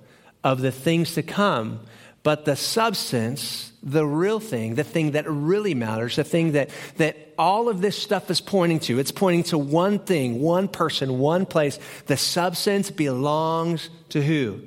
of 0.41 0.61
the 0.61 0.71
things 0.71 1.15
to 1.15 1.21
come, 1.21 1.81
but 2.23 2.45
the 2.45 2.55
substance, 2.55 3.73
the 3.83 4.05
real 4.05 4.39
thing, 4.39 4.75
the 4.75 4.85
thing 4.85 5.11
that 5.11 5.29
really 5.29 5.73
matters, 5.73 6.15
the 6.15 6.23
thing 6.23 6.53
that, 6.53 6.69
that 6.95 7.17
all 7.37 7.67
of 7.67 7.81
this 7.81 8.01
stuff 8.01 8.31
is 8.31 8.39
pointing 8.39 8.79
to, 8.79 8.99
it's 8.99 9.11
pointing 9.11 9.43
to 9.43 9.57
one 9.57 9.99
thing, 9.99 10.39
one 10.39 10.69
person, 10.69 11.19
one 11.19 11.45
place. 11.45 11.77
The 12.05 12.15
substance 12.15 12.89
belongs 12.89 13.89
to 14.11 14.21
who? 14.23 14.61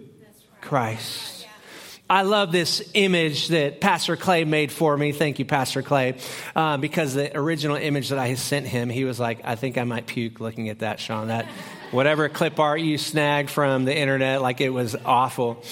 Christ. 0.61 1.37
I 2.09 2.23
love 2.23 2.53
this 2.53 2.89
image 2.95 3.49
that 3.49 3.81
Pastor 3.81 4.17
Clay 4.17 4.45
made 4.45 4.71
for 4.71 4.97
me. 4.97 5.11
Thank 5.11 5.41
you, 5.41 5.45
Pastor 5.45 5.83
Clay. 5.83 6.15
Uh, 6.55 6.77
because 6.77 7.15
the 7.15 7.37
original 7.37 7.77
image 7.77 8.11
that 8.11 8.19
I 8.19 8.35
sent 8.35 8.65
him, 8.65 8.89
he 8.89 9.05
was 9.05 9.19
like, 9.19 9.41
I 9.43 9.57
think 9.57 9.77
I 9.77 9.83
might 9.83 10.07
puke 10.07 10.39
looking 10.39 10.69
at 10.69 10.81
that, 10.81 11.01
Shawn. 11.01 11.29
That 11.29 11.47
whatever 11.91 12.29
clip 12.29 12.61
art 12.61 12.81
you 12.81 12.97
snagged 12.97 13.51
from 13.51 13.87
the 13.87 13.97
internet, 13.97 14.41
like 14.41 14.61
it 14.61 14.71
was 14.71 14.95
awful. 15.05 15.65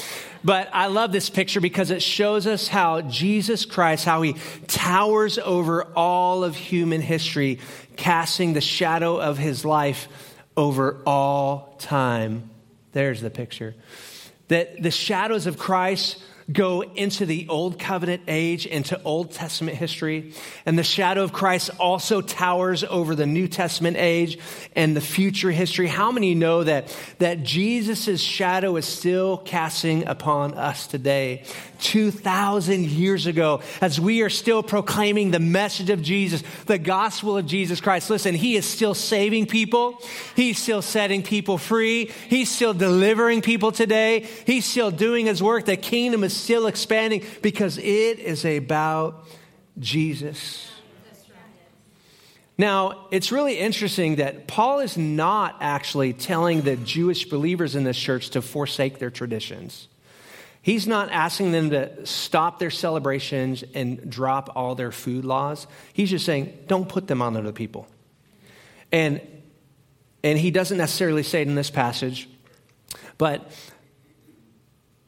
But 0.42 0.68
I 0.72 0.86
love 0.86 1.12
this 1.12 1.30
picture 1.30 1.60
because 1.60 1.92
it 1.92 2.02
shows 2.02 2.48
us 2.48 2.66
how 2.66 3.02
Jesus 3.02 3.64
Christ, 3.64 4.04
how 4.04 4.22
he 4.22 4.34
towers 4.66 5.38
over 5.38 5.84
all 5.94 6.42
of 6.42 6.56
human 6.56 7.00
history, 7.00 7.60
casting 7.94 8.54
the 8.54 8.60
shadow 8.60 9.20
of 9.20 9.38
his 9.38 9.64
life 9.64 10.08
over 10.56 11.00
all 11.06 11.76
time. 11.78 12.50
There's 12.90 13.20
the 13.20 13.30
picture 13.30 13.76
that 14.54 14.80
the 14.80 14.90
shadows 14.92 15.48
of 15.48 15.58
Christ 15.58 16.22
go 16.52 16.82
into 16.82 17.26
the 17.26 17.46
Old 17.48 17.78
Covenant 17.78 18.22
age, 18.28 18.66
into 18.66 19.00
Old 19.02 19.32
Testament 19.32 19.76
history. 19.76 20.32
And 20.66 20.78
the 20.78 20.84
shadow 20.84 21.22
of 21.22 21.32
Christ 21.32 21.70
also 21.78 22.20
towers 22.20 22.84
over 22.84 23.14
the 23.14 23.26
New 23.26 23.48
Testament 23.48 23.96
age 23.98 24.38
and 24.76 24.96
the 24.96 25.00
future 25.00 25.50
history. 25.50 25.86
How 25.86 26.10
many 26.10 26.34
know 26.34 26.64
that, 26.64 26.94
that 27.18 27.42
Jesus' 27.42 28.20
shadow 28.20 28.76
is 28.76 28.86
still 28.86 29.38
casting 29.38 30.06
upon 30.06 30.54
us 30.54 30.86
today? 30.86 31.44
2,000 31.80 32.86
years 32.86 33.26
ago, 33.26 33.60
as 33.80 34.00
we 34.00 34.22
are 34.22 34.30
still 34.30 34.62
proclaiming 34.62 35.30
the 35.30 35.38
message 35.38 35.90
of 35.90 36.02
Jesus, 36.02 36.42
the 36.66 36.78
gospel 36.78 37.36
of 37.36 37.46
Jesus 37.46 37.80
Christ. 37.80 38.08
Listen, 38.10 38.34
He 38.34 38.56
is 38.56 38.64
still 38.64 38.94
saving 38.94 39.46
people. 39.46 39.98
He's 40.34 40.58
still 40.58 40.82
setting 40.82 41.22
people 41.22 41.58
free. 41.58 42.10
He's 42.28 42.50
still 42.50 42.74
delivering 42.74 43.42
people 43.42 43.70
today. 43.70 44.26
He's 44.46 44.64
still 44.64 44.90
doing 44.90 45.26
His 45.26 45.42
work. 45.42 45.66
The 45.66 45.76
kingdom 45.76 46.24
is 46.24 46.33
still 46.36 46.66
expanding 46.66 47.24
because 47.42 47.78
it 47.78 48.18
is 48.18 48.44
about 48.44 49.26
Jesus. 49.78 50.70
Now, 52.56 53.06
it's 53.10 53.32
really 53.32 53.58
interesting 53.58 54.16
that 54.16 54.46
Paul 54.46 54.78
is 54.78 54.96
not 54.96 55.56
actually 55.60 56.12
telling 56.12 56.62
the 56.62 56.76
Jewish 56.76 57.28
believers 57.28 57.74
in 57.74 57.82
this 57.82 57.98
church 57.98 58.30
to 58.30 58.42
forsake 58.42 58.98
their 58.98 59.10
traditions. 59.10 59.88
He's 60.62 60.86
not 60.86 61.10
asking 61.10 61.52
them 61.52 61.70
to 61.70 62.06
stop 62.06 62.58
their 62.58 62.70
celebrations 62.70 63.64
and 63.74 64.08
drop 64.08 64.52
all 64.54 64.74
their 64.74 64.92
food 64.92 65.24
laws. 65.24 65.66
He's 65.92 66.10
just 66.10 66.24
saying, 66.24 66.56
don't 66.68 66.88
put 66.88 67.06
them 67.08 67.20
on 67.20 67.36
other 67.36 67.52
people. 67.52 67.88
And, 68.92 69.20
and 70.22 70.38
he 70.38 70.50
doesn't 70.50 70.78
necessarily 70.78 71.24
say 71.24 71.42
it 71.42 71.48
in 71.48 71.56
this 71.56 71.70
passage, 71.70 72.28
but 73.18 73.50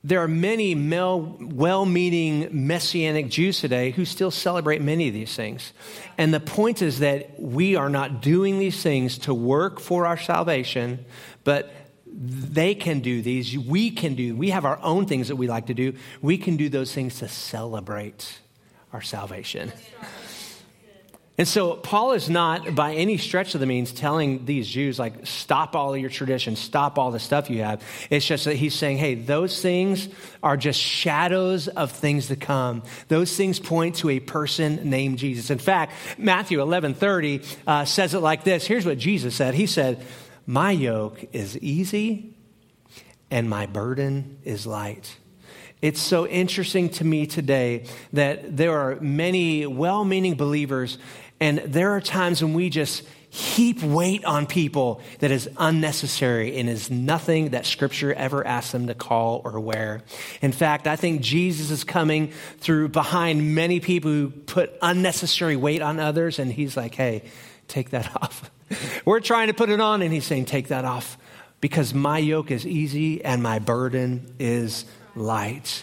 there 0.07 0.21
are 0.21 0.29
many 0.29 0.73
well 0.77 1.85
meaning 1.85 2.49
Messianic 2.53 3.29
Jews 3.29 3.61
today 3.61 3.91
who 3.91 4.05
still 4.05 4.31
celebrate 4.31 4.81
many 4.81 5.09
of 5.09 5.15
these 5.15 5.35
things. 5.35 5.73
And 6.17 6.33
the 6.33 6.39
point 6.39 6.81
is 6.81 7.01
that 7.01 7.41
we 7.41 7.75
are 7.75 7.91
not 7.91 8.23
doing 8.23 8.61
these 8.61 8.81
things 8.81 9.19
to 9.19 9.35
work 9.35 9.81
for 9.81 10.07
our 10.07 10.17
salvation, 10.17 11.05
but 11.43 11.73
they 12.07 12.77
can 12.77 13.01
do 13.01 13.21
these. 13.21 13.59
We 13.59 13.91
can 13.91 14.15
do. 14.15 14.37
We 14.37 14.51
have 14.51 14.65
our 14.65 14.79
own 14.81 15.07
things 15.07 15.27
that 15.27 15.37
we 15.37 15.49
like 15.49 15.67
to 15.67 15.75
do. 15.75 15.95
We 16.23 16.39
can 16.39 16.57
do 16.57 16.69
those 16.69 16.95
things 16.95 17.19
to 17.19 17.29
celebrate 17.29 18.39
our 18.93 19.03
salvation. 19.03 19.73
And 21.39 21.47
so 21.47 21.75
Paul 21.75 22.13
is 22.13 22.31
not 22.31 22.75
by 22.75 22.95
any 22.95 23.19
stretch 23.19 23.55
of 23.55 23.61
the 23.61 23.67
means 23.67 23.93
telling 23.93 24.47
these 24.47 24.67
Jews 24.67 24.99
like 24.99 25.27
stop 25.27 25.77
all 25.77 25.93
of 25.93 26.01
your 26.01 26.09
traditions, 26.09 26.59
stop 26.59 26.99
all 26.99 27.11
the 27.11 27.19
stuff 27.19 27.51
you 27.51 27.63
have. 27.63 27.83
It's 28.09 28.25
just 28.25 28.47
that 28.47 28.57
he's 28.57 28.75
saying, 28.75 28.97
hey, 28.97 29.15
those 29.15 29.61
things 29.61 30.09
are 30.43 30.57
just 30.57 30.81
shadows 30.81 31.69
of 31.69 31.93
things 31.93 32.29
to 32.29 32.37
come. 32.37 32.83
Those 33.09 33.37
things 33.37 33.61
point 33.61 33.97
to 33.97 34.09
a 34.11 34.21
person 34.21 34.89
named 34.89 35.19
Jesus. 35.19 35.51
In 35.51 35.59
fact, 35.59 35.93
Matthew 36.17 36.59
11:30 36.59 37.57
uh, 37.67 37.85
says 37.85 38.15
it 38.15 38.21
like 38.21 38.45
this. 38.45 38.67
Here's 38.67 38.87
what 38.87 38.97
Jesus 38.97 39.35
said. 39.35 39.55
He 39.55 39.67
said, 39.67 40.05
"My 40.47 40.71
yoke 40.71 41.23
is 41.33 41.59
easy, 41.59 42.35
and 43.31 43.51
my 43.51 43.67
burden 43.67 44.39
is 44.45 44.67
light." 44.67 45.17
It's 45.83 46.01
so 46.01 46.27
interesting 46.27 46.89
to 46.91 47.05
me 47.05 47.27
today 47.27 47.85
that 48.15 48.57
there 48.57 48.79
are 48.79 48.99
many 49.01 49.67
well 49.67 50.05
meaning 50.05 50.35
believers 50.35 50.97
and 51.41 51.59
there 51.59 51.93
are 51.93 52.01
times 52.01 52.43
when 52.43 52.55
we 52.55 52.71
just 52.71 53.03
heap 53.29 53.83
weight 53.83 54.25
on 54.25 54.47
people 54.47 55.01
that 55.19 55.31
is 55.31 55.49
unnecessary 55.59 56.57
and 56.57 56.69
is 56.71 56.91
nothing 56.91 57.51
that 57.51 57.67
Scripture 57.67 58.15
ever 58.15 58.47
asked 58.47 58.73
them 58.73 58.87
to 58.87 58.95
call 58.95 59.43
or 59.45 59.61
wear. 59.61 60.01
In 60.41 60.53
fact, 60.53 60.87
I 60.87 60.97
think 60.97 61.21
Jesus 61.21 61.71
is 61.71 61.85
coming 61.85 62.33
through 62.59 62.89
behind 62.89 63.55
many 63.55 63.81
people 63.81 64.11
who 64.11 64.31
put 64.31 64.73
unnecessary 64.81 65.57
weight 65.57 65.83
on 65.83 66.01
others, 66.01 66.39
and 66.39 66.51
He's 66.51 66.77
like, 66.77 66.95
hey, 66.95 67.25
take 67.69 67.91
that 67.91 68.11
off. 68.23 68.51
We're 69.05 69.21
trying 69.21 69.49
to 69.49 69.55
put 69.55 69.69
it 69.69 69.81
on, 69.81 70.03
and 70.03 70.13
He's 70.13 70.25
saying, 70.25 70.47
take 70.47 70.69
that 70.69 70.85
off 70.85 71.19
because 71.61 71.93
my 71.93 72.19
yoke 72.19 72.51
is 72.51 72.67
easy 72.67 73.25
and 73.25 73.43
my 73.43 73.59
burden 73.59 74.35
is 74.39 74.85
light. 75.15 75.83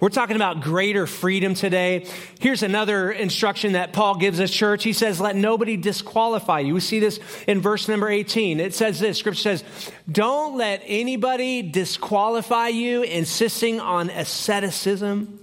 We're 0.00 0.08
talking 0.08 0.36
about 0.36 0.60
greater 0.60 1.06
freedom 1.06 1.54
today. 1.54 2.06
Here's 2.40 2.62
another 2.62 3.10
instruction 3.10 3.72
that 3.72 3.92
Paul 3.92 4.16
gives 4.16 4.40
us, 4.40 4.50
church. 4.50 4.84
He 4.84 4.92
says, 4.92 5.20
Let 5.20 5.36
nobody 5.36 5.76
disqualify 5.76 6.60
you. 6.60 6.74
We 6.74 6.80
see 6.80 7.00
this 7.00 7.20
in 7.46 7.60
verse 7.60 7.88
number 7.88 8.08
18. 8.08 8.60
It 8.60 8.74
says 8.74 9.00
this 9.00 9.18
Scripture 9.18 9.40
says, 9.40 9.64
Don't 10.10 10.56
let 10.56 10.82
anybody 10.84 11.62
disqualify 11.62 12.68
you, 12.68 13.02
insisting 13.02 13.80
on 13.80 14.10
asceticism. 14.10 15.38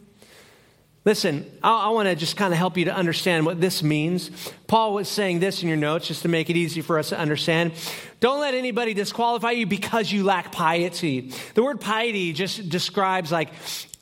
Listen, 1.05 1.49
I, 1.63 1.87
I 1.87 1.89
want 1.89 2.09
to 2.09 2.15
just 2.15 2.35
kind 2.35 2.53
of 2.53 2.57
help 2.57 2.77
you 2.77 2.85
to 2.85 2.93
understand 2.93 3.45
what 3.45 3.61
this 3.61 3.81
means. 3.81 4.29
Paul 4.67 4.93
was 4.93 5.07
saying 5.07 5.39
this 5.39 5.63
in 5.63 5.67
your 5.67 5.77
notes 5.77 6.07
just 6.07 6.23
to 6.23 6.27
make 6.27 6.49
it 6.49 6.57
easy 6.57 6.81
for 6.81 6.99
us 6.99 7.09
to 7.09 7.17
understand. 7.17 7.71
Don't 8.19 8.41
let 8.41 8.53
anybody 8.53 8.93
disqualify 8.93 9.51
you 9.51 9.65
because 9.65 10.11
you 10.11 10.23
lack 10.23 10.51
piety. 10.51 11.33
The 11.53 11.63
word 11.63 11.79
piety 11.79 12.33
just 12.33 12.69
describes 12.69 13.31
like 13.31 13.49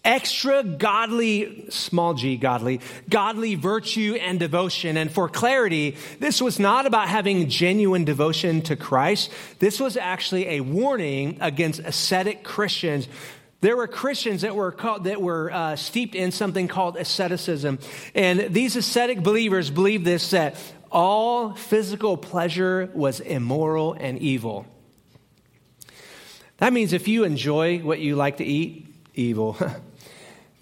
extra 0.05 0.63
godly, 0.63 1.65
small 1.69 2.13
g, 2.13 2.37
godly, 2.37 2.79
godly 3.09 3.55
virtue 3.55 4.17
and 4.21 4.39
devotion. 4.39 4.97
And 4.97 5.11
for 5.11 5.27
clarity, 5.27 5.97
this 6.19 6.41
was 6.41 6.59
not 6.59 6.85
about 6.85 7.09
having 7.09 7.49
genuine 7.49 8.05
devotion 8.05 8.61
to 8.63 8.75
Christ. 8.75 9.31
This 9.59 9.79
was 9.79 9.97
actually 9.97 10.47
a 10.49 10.61
warning 10.61 11.37
against 11.41 11.79
ascetic 11.79 12.43
Christians 12.43 13.07
there 13.59 13.75
were 13.75 13.87
Christians 13.87 14.41
that 14.41 14.55
were 14.55 14.71
called, 14.71 15.05
that 15.05 15.19
were 15.19 15.51
uh, 15.51 15.75
steeped 15.75 16.13
in 16.13 16.31
something 16.31 16.67
called 16.67 16.95
asceticism, 16.95 17.79
and 18.13 18.53
these 18.53 18.75
ascetic 18.75 19.23
believers 19.23 19.71
believed 19.71 20.05
this 20.05 20.29
that 20.29 20.57
all 20.91 21.53
physical 21.53 22.17
pleasure 22.17 22.89
was 22.93 23.19
immoral 23.19 23.93
and 23.93 24.19
evil. 24.19 24.67
That 26.57 26.71
means 26.71 26.93
if 26.93 27.07
you 27.07 27.23
enjoy 27.23 27.79
what 27.79 27.99
you 27.99 28.15
like 28.15 28.37
to 28.37 28.45
eat, 28.45 28.87
evil. 29.15 29.57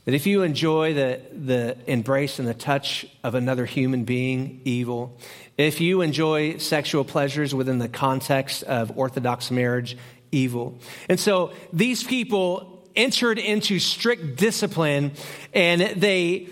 That 0.05 0.13
if 0.13 0.27
you 0.27 0.43
enjoy 0.43 0.93
the, 0.93 1.21
the 1.31 1.77
embrace 1.87 2.37
and 2.39 2.47
the 2.47 2.53
touch 2.53 3.05
of 3.23 3.35
another 3.35 3.65
human 3.65 4.03
being, 4.03 4.61
evil. 4.63 5.17
If 5.57 5.81
you 5.81 6.01
enjoy 6.01 6.57
sexual 6.57 7.03
pleasures 7.03 7.55
within 7.55 7.79
the 7.79 7.89
context 7.89 8.63
of 8.63 8.97
Orthodox 8.97 9.49
marriage, 9.49 9.97
evil. 10.31 10.79
And 11.09 11.19
so 11.19 11.53
these 11.73 12.03
people 12.03 12.83
entered 12.95 13.39
into 13.39 13.79
strict 13.79 14.35
discipline 14.37 15.11
and 15.53 15.81
they 15.81 16.49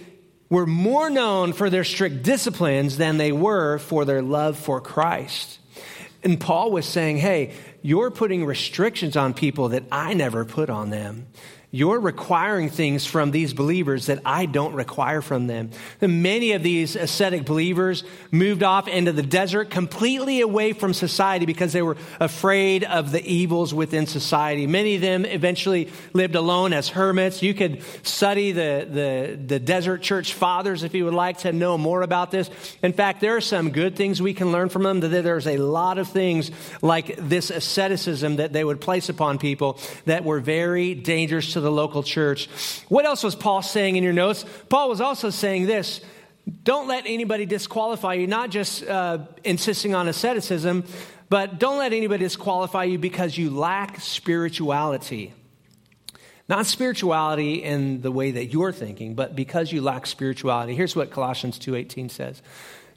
were 0.50 0.66
more 0.66 1.10
known 1.10 1.54
for 1.54 1.70
their 1.70 1.84
strict 1.84 2.24
disciplines 2.24 2.98
than 2.98 3.18
they 3.18 3.32
were 3.32 3.78
for 3.80 4.06
their 4.06 4.22
love 4.22 4.58
for 4.58 4.82
Christ. 4.82 5.60
And 6.24 6.40
Paul 6.40 6.72
was 6.72 6.86
saying, 6.86 7.18
hey, 7.18 7.54
you're 7.82 8.12
putting 8.12 8.46
restrictions 8.46 9.18
on 9.18 9.34
people 9.34 9.70
that 9.70 9.84
I 9.92 10.14
never 10.14 10.46
put 10.46 10.70
on 10.70 10.90
them. 10.90 11.28
You're 11.76 12.00
requiring 12.00 12.70
things 12.70 13.04
from 13.04 13.32
these 13.32 13.52
believers 13.52 14.06
that 14.06 14.20
I 14.24 14.46
don't 14.46 14.76
require 14.76 15.24
from 15.24 15.48
them. 15.48 15.72
Many 16.00 16.52
of 16.52 16.62
these 16.62 16.96
ascetic 16.96 17.46
believers 17.46 18.04
moved 18.30 18.62
off 18.62 18.88
into 18.88 19.12
the 19.12 19.24
desert 19.24 19.72
completely 19.72 20.42
away 20.42 20.74
from 20.74 20.94
society 20.94 21.48
because 21.48 21.74
they 21.74 21.82
were 21.82 21.98
afraid 22.20 22.84
of 22.84 23.12
the 23.12 23.26
evils 23.26 23.74
within 23.74 24.06
society. 24.06 24.68
Many 24.68 24.94
of 24.94 25.02
them 25.02 25.26
eventually 25.26 25.90
lived 26.14 26.36
alone 26.36 26.74
as 26.74 26.90
hermits. 26.90 27.42
You 27.42 27.56
could 27.56 27.82
study 28.04 28.52
the, 28.52 28.88
the, 28.88 29.40
the 29.44 29.60
desert 29.60 30.04
church 30.04 30.36
fathers 30.36 30.84
if 30.84 30.94
you 30.94 31.06
would 31.06 31.16
like 31.16 31.40
to 31.40 31.52
know 31.52 31.76
more 31.76 32.04
about 32.04 32.30
this. 32.30 32.52
In 32.84 32.94
fact, 32.94 33.20
there 33.20 33.36
are 33.36 33.42
some 33.42 33.72
good 33.72 33.96
things 33.96 34.22
we 34.22 34.36
can 34.36 34.52
learn 34.52 34.70
from 34.70 34.84
them. 34.84 35.00
There's 35.00 35.48
a 35.48 35.58
lot 35.58 35.98
of 35.98 36.08
things 36.08 36.52
like 36.84 37.16
this 37.18 37.50
asceticism 37.50 38.36
that 38.36 38.54
they 38.54 38.64
would 38.64 38.80
place 38.80 39.10
upon 39.10 39.40
people 39.40 39.80
that 40.06 40.24
were 40.24 40.40
very 40.40 40.94
dangerous 40.94 41.54
to 41.54 41.63
the 41.64 41.72
local 41.72 42.04
church. 42.04 42.48
What 42.90 43.06
else 43.06 43.24
was 43.24 43.36
Paul 43.36 43.62
saying 43.62 43.96
in 43.96 44.04
your 44.04 44.14
notes? 44.14 44.46
Paul 44.70 44.90
was 44.90 45.02
also 45.02 45.30
saying 45.30 45.66
this 45.66 46.02
don't 46.64 46.88
let 46.88 47.06
anybody 47.08 47.46
disqualify 47.46 48.16
you, 48.16 48.28
not 48.28 48.50
just 48.50 48.86
uh, 48.86 49.20
insisting 49.44 49.96
on 49.96 50.08
asceticism, 50.08 50.84
but 51.30 51.58
don't 51.58 51.78
let 51.78 51.94
anybody 51.94 52.26
disqualify 52.26 52.84
you 52.84 52.98
because 52.98 53.38
you 53.38 53.50
lack 53.50 54.00
spirituality. 54.02 55.34
Not 56.50 56.66
spirituality 56.66 57.64
in 57.64 58.02
the 58.02 58.12
way 58.12 58.32
that 58.32 58.48
you're 58.48 58.74
thinking, 58.74 59.16
but 59.16 59.36
because 59.36 59.72
you 59.72 59.82
lack 59.82 60.06
spirituality. 60.06 60.76
Here's 60.76 60.96
what 60.96 61.12
Colossians 61.12 61.58
2:18 61.58 62.10
says. 62.10 62.42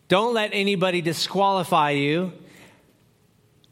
Don't 0.08 0.34
let 0.34 0.50
anybody 0.52 1.00
disqualify 1.00 1.90
you 1.90 2.32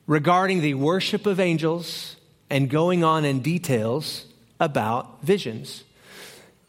regarding 0.06 0.60
the 0.60 0.74
worship 0.74 1.26
of 1.26 1.40
angels 1.40 2.16
and 2.50 2.70
going 2.70 3.02
on 3.02 3.24
in 3.24 3.40
details 3.40 4.26
about 4.60 5.22
visions. 5.22 5.84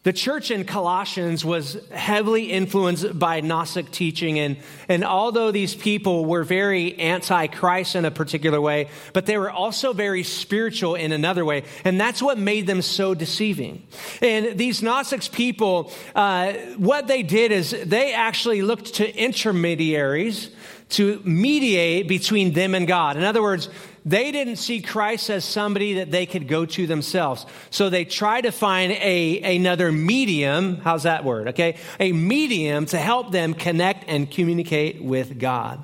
The 0.06 0.14
church 0.14 0.52
in 0.52 0.66
Colossians 0.66 1.44
was 1.44 1.80
heavily 1.90 2.52
influenced 2.52 3.18
by 3.18 3.42
Gnostic 3.42 3.90
teaching, 3.90 4.38
and, 4.38 4.58
and 4.88 5.04
although 5.04 5.50
these 5.50 5.74
people 5.74 6.26
were 6.26 6.44
very 6.44 6.94
anti 7.00 7.48
Christ 7.48 7.96
in 7.96 8.06
a 8.06 8.12
particular 8.12 8.62
way, 8.62 8.90
but 9.14 9.26
they 9.26 9.36
were 9.36 9.50
also 9.50 9.94
very 9.94 10.22
spiritual 10.22 10.94
in 10.94 11.12
another 11.12 11.44
way, 11.44 11.64
and 11.84 12.00
that's 12.00 12.22
what 12.22 12.38
made 12.38 12.68
them 12.68 12.84
so 12.84 13.16
deceiving. 13.16 13.82
And 14.22 14.60
these 14.60 14.84
Gnostics 14.84 15.28
people, 15.28 15.92
uh, 16.14 16.54
what 16.78 17.08
they 17.08 17.24
did 17.24 17.52
is 17.52 17.72
they 17.72 18.14
actually 18.14 18.62
looked 18.62 18.94
to 18.96 19.18
intermediaries 19.18 20.52
to 20.90 21.20
mediate 21.24 22.08
between 22.08 22.54
them 22.54 22.76
and 22.76 22.88
God. 22.88 23.18
In 23.18 23.24
other 23.24 23.42
words, 23.42 23.70
they 24.06 24.32
didn't 24.32 24.58
see 24.58 24.82
Christ 24.82 25.32
as 25.32 25.44
somebody 25.44 25.96
that 25.96 26.12
they 26.12 26.28
could 26.28 26.48
go 26.48 26.66
to 26.68 26.86
themselves. 26.86 27.46
So 27.72 27.90
they 27.90 28.06
tried 28.06 28.42
to 28.42 28.52
find 28.52 28.92
a, 28.92 29.56
another 29.56 29.92
medium. 29.92 30.78
How's 30.78 31.04
that 31.04 31.26
word? 31.26 31.50
Okay. 31.50 31.78
A 32.00 32.12
medium 32.12 32.86
to 32.88 32.98
help 32.98 33.32
them 33.32 33.56
connect 33.56 34.06
and 34.08 34.30
communicate 34.30 35.04
with 35.04 35.40
God. 35.40 35.84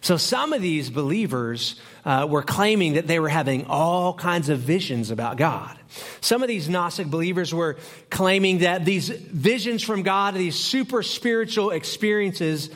So 0.00 0.16
some 0.16 0.52
of 0.52 0.62
these 0.62 0.90
believers 0.90 1.80
uh, 2.04 2.26
were 2.28 2.42
claiming 2.42 2.94
that 2.94 3.06
they 3.06 3.20
were 3.20 3.28
having 3.28 3.66
all 3.66 4.14
kinds 4.14 4.48
of 4.48 4.58
visions 4.58 5.12
about 5.12 5.36
God. 5.36 5.78
Some 6.20 6.42
of 6.42 6.48
these 6.48 6.68
Gnostic 6.68 7.06
believers 7.06 7.54
were 7.54 7.76
claiming 8.10 8.58
that 8.58 8.84
these 8.84 9.08
visions 9.08 9.82
from 9.82 10.02
God, 10.02 10.34
these 10.34 10.56
super 10.56 11.04
spiritual 11.04 11.70
experiences, 11.70 12.70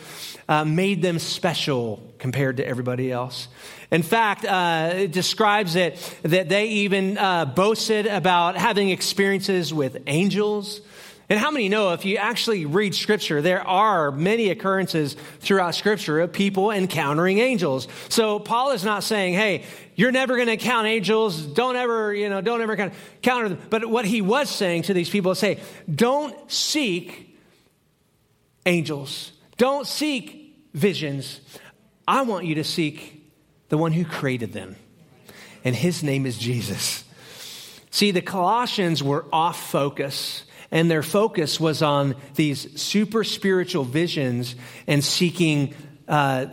uh, 0.49 0.65
made 0.65 1.03
them 1.03 1.19
special 1.19 2.03
compared 2.19 2.59
to 2.59 2.67
everybody 2.67 3.11
else. 3.11 3.49
In 3.91 4.03
fact, 4.03 4.45
uh, 4.45 4.93
it 4.95 5.13
describes 5.13 5.77
it 5.77 5.97
that 6.23 6.49
they 6.49 6.67
even 6.67 7.19
uh, 7.19 7.45
boasted 7.45 8.07
about 8.07 8.57
having 8.57 8.91
experiences 8.91 9.73
with 9.73 10.03
angels. 10.07 10.81
And 11.29 11.41
how 11.41 11.51
many 11.51 11.69
know 11.69 11.93
if 11.93 12.05
you 12.05 12.19
actually 12.19 12.67
read 12.67 12.95
scripture, 12.95 13.43
there 13.43 13.67
are 13.67 14.13
many 14.13 14.51
occurrences 14.51 15.17
throughout 15.41 15.75
scripture 15.75 16.21
of 16.21 16.33
people 16.33 16.71
encountering 16.71 17.39
angels. 17.39 17.89
So 18.09 18.39
Paul 18.39 18.71
is 18.71 18.85
not 18.85 19.03
saying, 19.03 19.35
hey, 19.35 19.65
you're 19.97 20.13
never 20.13 20.37
going 20.37 20.49
to 20.49 20.57
count 20.57 20.87
angels. 20.87 21.43
Don't 21.43 21.75
ever, 21.75 22.15
you 22.15 22.29
know, 22.29 22.41
don't 22.41 22.61
ever 22.61 22.93
counter 23.23 23.49
them. 23.49 23.59
But 23.71 23.87
what 23.87 24.05
he 24.05 24.21
was 24.21 24.49
saying 24.49 24.83
to 24.83 24.95
these 24.95 25.11
people 25.11 25.33
is 25.33 25.39
say, 25.39 25.61
don't 25.93 26.51
seek 26.51 27.37
angels. 28.65 29.33
Don't 29.57 29.87
seek 29.87 30.69
visions. 30.75 31.41
I 32.07 32.23
want 32.23 32.45
you 32.45 32.57
to 32.57 32.65
seek 32.65 33.33
the 33.69 33.79
one 33.79 33.93
who 33.93 34.05
created 34.05 34.53
them. 34.53 34.77
And 35.65 35.75
his 35.75 36.03
name 36.03 36.27
is 36.27 36.39
Jesus. 36.39 37.05
See, 37.91 38.11
the 38.11 38.21
Colossians 38.21 39.03
were 39.03 39.25
off 39.33 39.71
focus, 39.71 40.45
and 40.71 40.91
their 40.91 41.03
focus 41.03 41.59
was 41.59 41.83
on 41.83 42.15
these 42.35 42.81
super 42.81 43.25
spiritual 43.25 43.85
visions 43.85 44.55
and 44.87 45.03
seeking, 45.03 45.75
uh, 46.07 46.47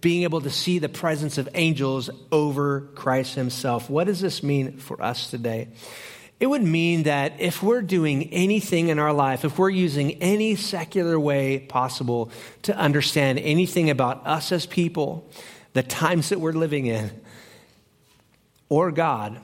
being 0.00 0.22
able 0.22 0.40
to 0.42 0.50
see 0.50 0.78
the 0.78 0.88
presence 0.88 1.38
of 1.38 1.48
angels 1.54 2.08
over 2.30 2.82
Christ 2.94 3.34
himself. 3.34 3.90
What 3.90 4.06
does 4.06 4.20
this 4.20 4.42
mean 4.42 4.78
for 4.78 5.02
us 5.02 5.30
today? 5.30 5.68
It 6.38 6.46
would 6.48 6.62
mean 6.62 7.04
that 7.04 7.40
if 7.40 7.62
we're 7.62 7.82
doing 7.82 8.24
anything 8.32 8.88
in 8.88 8.98
our 8.98 9.12
life, 9.12 9.44
if 9.44 9.58
we're 9.58 9.70
using 9.70 10.12
any 10.22 10.54
secular 10.54 11.18
way 11.18 11.58
possible 11.58 12.30
to 12.62 12.76
understand 12.76 13.38
anything 13.38 13.88
about 13.88 14.26
us 14.26 14.52
as 14.52 14.66
people, 14.66 15.28
the 15.72 15.82
times 15.82 16.28
that 16.28 16.40
we're 16.40 16.52
living 16.52 16.86
in, 16.86 17.10
or 18.68 18.92
God 18.92 19.40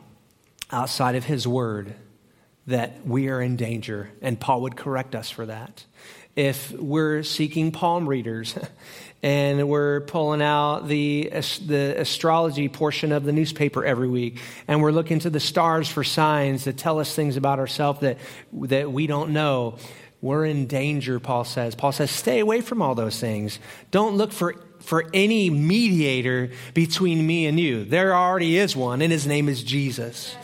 outside 0.71 1.15
of 1.15 1.25
His 1.25 1.49
Word, 1.49 1.95
that 2.67 3.07
we 3.07 3.29
are 3.29 3.41
in 3.41 3.57
danger. 3.57 4.11
And 4.21 4.39
Paul 4.39 4.63
would 4.63 4.77
correct 4.77 5.15
us 5.15 5.31
for 5.31 5.47
that. 5.47 5.85
If 6.37 6.73
we're 6.73 7.23
seeking 7.23 7.73
palm 7.73 8.09
readers 8.09 8.55
and 9.23 9.69
we're 9.69 10.01
pulling 10.03 10.43
out 10.43 10.89
the, 10.89 11.31
the 11.65 11.95
astrology 11.99 12.69
portion 12.69 13.13
of 13.13 13.25
the 13.25 13.33
newspaper 13.33 13.85
every 13.85 14.09
week 14.09 14.41
and 14.67 14.83
we're 14.83 14.91
looking 14.91 15.21
to 15.21 15.31
the 15.31 15.41
stars 15.41 15.89
for 15.89 16.03
signs 16.03 16.65
that 16.65 16.77
tell 16.77 16.99
us 16.99 17.15
things 17.15 17.37
about 17.37 17.59
ourselves 17.59 18.01
that, 18.01 18.19
that 18.53 18.91
we 18.91 19.07
don't 19.07 19.31
know, 19.31 19.77
we're 20.21 20.45
in 20.45 20.67
danger, 20.67 21.19
Paul 21.19 21.45
says. 21.45 21.75
Paul 21.75 21.93
says, 21.93 22.11
stay 22.11 22.39
away 22.39 22.61
from 22.61 22.81
all 22.81 22.95
those 22.95 23.19
things. 23.19 23.59
Don't 23.91 24.17
look 24.17 24.33
for 24.33 24.55
for 24.83 25.09
any 25.15 25.49
mediator 25.49 26.51
between 26.75 27.25
me 27.27 27.47
and 27.47 27.59
you. 27.59 27.85
There 27.85 28.15
already 28.15 28.57
is 28.57 28.77
one, 28.77 29.01
and 29.01 29.13
his 29.13 29.27
name 29.27 29.49
is 29.49 29.63
Jesus. 29.63 30.35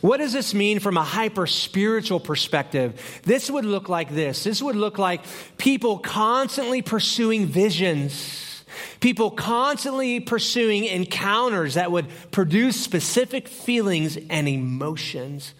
What 0.00 0.18
does 0.18 0.32
this 0.32 0.54
mean 0.54 0.80
from 0.80 0.96
a 0.96 1.02
hyper 1.02 1.46
spiritual 1.46 2.20
perspective? 2.20 3.20
This 3.24 3.50
would 3.50 3.64
look 3.64 3.88
like 3.88 4.10
this. 4.10 4.44
This 4.44 4.62
would 4.62 4.76
look 4.76 4.98
like 4.98 5.22
people 5.58 5.98
constantly 5.98 6.82
pursuing 6.82 7.46
visions, 7.46 8.64
people 9.00 9.30
constantly 9.30 10.20
pursuing 10.20 10.84
encounters 10.84 11.74
that 11.74 11.90
would 11.90 12.06
produce 12.30 12.80
specific 12.80 13.48
feelings 13.48 14.18
and 14.30 14.48
emotions. 14.48 15.54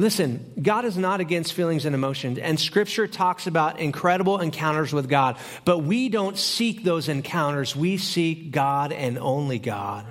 Listen, 0.00 0.52
God 0.62 0.84
is 0.84 0.96
not 0.96 1.20
against 1.20 1.54
feelings 1.54 1.84
and 1.84 1.92
emotions, 1.92 2.38
and 2.38 2.58
Scripture 2.58 3.08
talks 3.08 3.48
about 3.48 3.80
incredible 3.80 4.38
encounters 4.38 4.92
with 4.92 5.08
God, 5.08 5.36
but 5.64 5.78
we 5.78 6.08
don't 6.08 6.38
seek 6.38 6.84
those 6.84 7.08
encounters. 7.08 7.74
We 7.74 7.96
seek 7.96 8.52
God 8.52 8.92
and 8.92 9.18
only 9.18 9.58
God. 9.58 10.06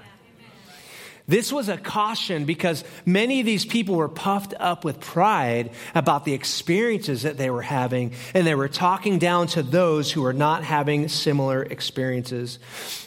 This 1.27 1.51
was 1.51 1.67
a 1.67 1.77
caution 1.77 2.45
because 2.45 2.85
many 3.05 3.41
of 3.41 3.45
these 3.45 3.65
people 3.65 3.95
were 3.95 4.07
puffed 4.07 4.53
up 4.57 4.85
with 4.85 5.01
pride 5.01 5.71
about 5.93 6.23
the 6.23 6.33
experiences 6.33 7.23
that 7.23 7.37
they 7.37 7.49
were 7.49 7.61
having, 7.61 8.13
and 8.33 8.47
they 8.47 8.55
were 8.55 8.69
talking 8.69 9.19
down 9.19 9.47
to 9.47 9.61
those 9.61 10.09
who 10.09 10.21
were 10.21 10.31
not 10.31 10.63
having 10.63 11.09
similar 11.09 11.63
experiences. 11.63 12.59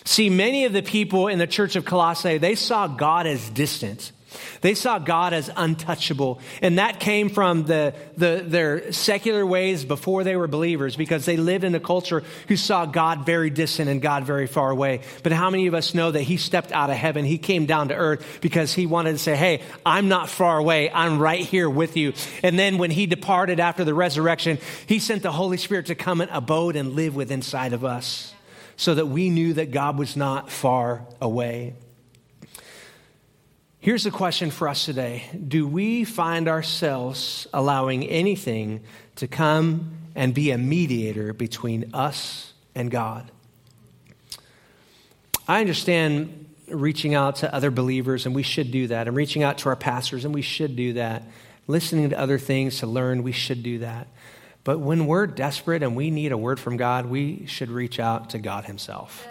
See, 0.05 0.29
many 0.29 0.67
of 0.67 0.75
the 0.75 0.83
people 0.83 1.29
in 1.29 1.39
the 1.39 1.47
church 1.47 1.77
of 1.77 1.87
Colossae, 1.87 2.37
they 2.37 2.57
saw 2.57 2.87
God 2.87 3.27
as 3.27 3.49
distant. 3.49 4.13
They 4.61 4.75
saw 4.75 4.99
God 4.99 5.33
as 5.33 5.51
untouchable. 5.57 6.41
And 6.63 6.79
that 6.79 7.01
came 7.01 7.29
from 7.29 7.65
the, 7.65 7.95
the, 8.17 8.45
their 8.47 8.93
secular 8.93 9.45
ways 9.45 9.85
before 9.85 10.23
they 10.23 10.37
were 10.37 10.47
believers 10.47 10.95
because 10.95 11.25
they 11.25 11.37
lived 11.37 11.65
in 11.65 11.75
a 11.75 11.81
culture 11.81 12.23
who 12.47 12.57
saw 12.57 12.87
God 12.87 13.27
very 13.27 13.51
distant 13.51 13.91
and 13.91 14.01
God 14.01 14.25
very 14.25 14.47
far 14.47 14.71
away. 14.71 15.01
But 15.23 15.33
how 15.33 15.51
many 15.51 15.67
of 15.67 15.75
us 15.75 15.93
know 15.93 16.13
that 16.13 16.23
He 16.23 16.37
stepped 16.37 16.71
out 16.71 16.91
of 16.91 16.97
heaven? 16.97 17.25
He 17.25 17.39
came 17.39 17.67
down 17.67 17.89
to 17.89 17.95
earth 17.95 18.39
because 18.41 18.73
He 18.73 18.87
wanted 18.87 19.13
to 19.13 19.19
say, 19.19 19.35
Hey, 19.35 19.63
I'm 19.85 20.09
not 20.09 20.29
far 20.29 20.59
away. 20.59 20.91
I'm 20.91 21.19
right 21.19 21.41
here 21.41 21.69
with 21.69 21.97
you. 21.97 22.13
And 22.45 22.59
then 22.59 22.79
when 22.79 22.93
He 22.93 23.07
departed 23.07 23.59
after 23.59 23.83
the 23.83 23.95
resurrection, 23.95 24.59
He 24.87 25.01
sent 25.01 25.23
the 25.23 25.33
Holy 25.33 25.57
Spirit 25.57 25.87
to 25.87 25.97
come 25.97 26.21
and 26.21 26.31
abode 26.31 26.77
and 26.77 26.93
live 26.93 27.17
within 27.17 27.41
inside 27.41 27.73
of 27.73 27.87
us 27.87 28.35
so 28.77 28.95
that 28.95 29.07
we 29.07 29.31
knew 29.31 29.55
that 29.55 29.71
God 29.71 29.99
was 29.99 30.15
not 30.15 30.51
far 30.51 31.07
away. 31.23 31.73
Here's 33.83 34.05
the 34.05 34.11
question 34.11 34.51
for 34.51 34.69
us 34.69 34.85
today 34.85 35.25
Do 35.49 35.67
we 35.67 36.05
find 36.05 36.49
ourselves 36.49 37.47
allowing 37.53 38.07
anything 38.07 38.83
to 39.17 39.27
come 39.27 39.93
and 40.15 40.35
be 40.35 40.51
a 40.51 40.59
mediator 40.59 41.33
between 41.33 41.95
us 41.95 42.53
and 42.75 42.91
God? 42.91 43.31
I 45.49 45.61
understand 45.61 46.47
reaching 46.69 47.15
out 47.15 47.37
to 47.37 47.53
other 47.53 47.71
believers, 47.71 48.27
and 48.27 48.35
we 48.35 48.43
should 48.43 48.71
do 48.71 48.89
that, 48.89 49.09
and 49.09 49.17
reaching 49.17 49.43
out 49.43 49.59
to 49.59 49.71
our 49.71 49.77
pastors, 49.77 50.27
and 50.27 50.35
we 50.35 50.43
should 50.43 50.77
do 50.77 50.93
that. 50.93 51.25
Listening 51.67 52.11
to 52.11 52.19
other 52.19 52.39
things 52.39 52.81
to 52.81 52.87
learn, 52.87 53.23
we 53.23 53.33
should 53.33 53.63
do 53.63 53.79
that. 53.79 54.09
But 54.63 54.79
when 54.79 55.07
we're 55.07 55.27
desperate 55.27 55.83
and 55.83 55.97
we 55.97 56.11
need 56.11 56.33
a 56.33 56.37
word 56.37 56.61
from 56.61 56.77
God, 56.77 57.07
we 57.07 57.47
should 57.47 57.71
reach 57.71 57.99
out 57.99 58.31
to 58.31 58.39
God 58.39 58.67
Himself. 58.67 59.27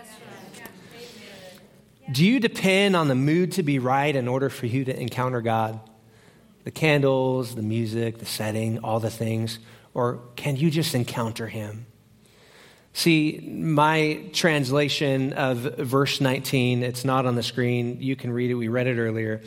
Do 2.11 2.25
you 2.25 2.39
depend 2.39 2.95
on 2.95 3.07
the 3.07 3.15
mood 3.15 3.51
to 3.53 3.63
be 3.63 3.77
right 3.77 4.15
in 4.15 4.27
order 4.27 4.49
for 4.49 4.65
you 4.65 4.85
to 4.85 4.99
encounter 4.99 5.41
God? 5.41 5.79
The 6.63 6.71
candles, 6.71 7.53
the 7.53 7.61
music, 7.61 8.17
the 8.17 8.25
setting, 8.25 8.79
all 8.79 8.99
the 8.99 9.11
things? 9.11 9.59
Or 9.93 10.19
can 10.35 10.55
you 10.55 10.71
just 10.71 10.95
encounter 10.95 11.47
Him? 11.47 11.85
See, 12.93 13.39
my 13.47 14.23
translation 14.33 15.33
of 15.33 15.57
verse 15.57 16.19
19, 16.19 16.81
it's 16.81 17.05
not 17.05 17.27
on 17.27 17.35
the 17.35 17.43
screen. 17.43 18.01
You 18.01 18.15
can 18.15 18.31
read 18.31 18.49
it. 18.49 18.55
We 18.55 18.69
read 18.69 18.87
it 18.87 18.97
earlier. 18.97 19.41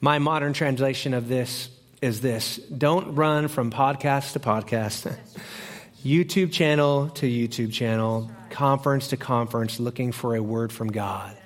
My 0.00 0.20
modern 0.20 0.52
translation 0.52 1.14
of 1.14 1.26
this 1.26 1.68
is 2.00 2.20
this 2.20 2.58
Don't 2.58 3.16
run 3.16 3.48
from 3.48 3.72
podcast 3.72 4.34
to 4.34 4.40
podcast, 4.40 5.12
YouTube 6.04 6.52
channel 6.52 7.08
to 7.10 7.26
YouTube 7.26 7.72
channel, 7.72 8.30
conference 8.50 9.08
to 9.08 9.16
conference, 9.16 9.80
looking 9.80 10.12
for 10.12 10.36
a 10.36 10.42
word 10.42 10.72
from 10.72 10.92
God 10.92 11.37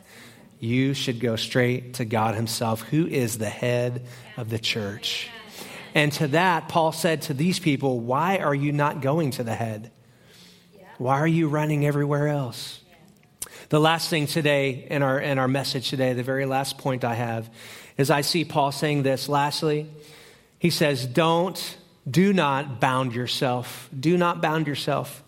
you 0.63 0.95
should 0.95 1.19
go 1.19 1.35
straight 1.35 1.95
to 1.95 2.05
God 2.05 2.37
Himself, 2.37 2.83
who 2.83 3.05
is 3.05 3.37
the 3.37 3.49
head 3.49 4.07
of 4.37 4.49
the 4.49 4.61
church. 4.61 5.29
And 5.93 6.13
to 6.13 6.29
that, 6.29 6.69
Paul 6.69 6.93
said 6.93 7.23
to 7.23 7.35
these 7.35 7.59
people, 7.59 7.99
Why 7.99 8.39
are 8.39 8.55
you 8.55 8.71
not 8.71 9.01
going 9.01 9.33
to 9.33 9.43
the 9.43 9.57
head? 9.57 9.91
Why 10.99 11.19
are 11.19 11.27
you 11.27 11.49
running 11.49 11.85
everywhere 11.85 12.29
else? 12.29 12.81
The 13.71 13.81
last 13.81 14.09
thing 14.09 14.29
today 14.29 14.87
in 14.89 15.03
our, 15.03 15.19
in 15.19 15.41
our 15.41 15.49
message 15.49 15.91
today, 15.91 16.13
the 16.13 16.23
very 16.23 16.47
last 16.47 16.79
point 16.79 17.03
I 17.03 17.15
have, 17.15 17.51
is 17.99 18.09
I 18.09 18.21
see 18.21 18.45
Paul 18.45 18.71
saying 18.71 19.03
this. 19.03 19.29
Lastly, 19.29 19.89
he 20.61 20.71
says, 20.71 21.05
Don't, 21.07 21.77
do 22.09 22.33
not 22.33 22.81
bound 22.81 23.17
yourself. 23.17 23.91
Do 23.99 24.17
not 24.17 24.41
bound 24.41 24.69
yourself. 24.69 25.25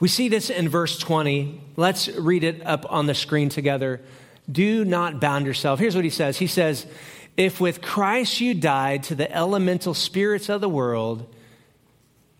We 0.00 0.08
see 0.08 0.30
this 0.30 0.48
in 0.48 0.68
verse 0.68 0.98
20. 0.98 1.60
Let's 1.76 2.08
read 2.08 2.42
it 2.42 2.66
up 2.66 2.90
on 2.90 3.04
the 3.04 3.14
screen 3.14 3.50
together. 3.50 4.00
Do 4.50 4.84
not 4.84 5.20
bound 5.20 5.44
yourself. 5.44 5.78
Here's 5.78 5.94
what 5.94 6.04
he 6.04 6.10
says 6.10 6.38
He 6.38 6.46
says, 6.46 6.86
If 7.36 7.60
with 7.60 7.82
Christ 7.82 8.40
you 8.40 8.54
died 8.54 9.04
to 9.04 9.14
the 9.14 9.30
elemental 9.30 9.92
spirits 9.92 10.48
of 10.48 10.62
the 10.62 10.68
world, 10.68 11.32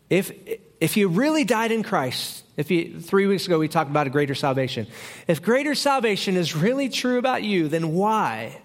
if, 0.09 0.33
if 0.81 0.97
you 0.97 1.09
really 1.09 1.45
died 1.45 1.71
in 1.71 1.83
Christ, 1.83 2.45
if 2.57 2.71
you, 2.71 2.99
three 2.99 3.27
weeks 3.27 3.47
ago 3.47 3.59
we 3.59 3.69
talked 3.69 3.91
about 3.91 4.07
a 4.07 4.11
greater 4.11 4.35
salvation. 4.35 4.87
If 5.29 5.43
greater 5.43 5.75
salvation 5.75 6.37
is 6.37 6.57
really 6.57 6.89
true 6.89 7.19
about 7.19 7.43
you, 7.43 7.69
then 7.69 7.93
why? 7.93 8.61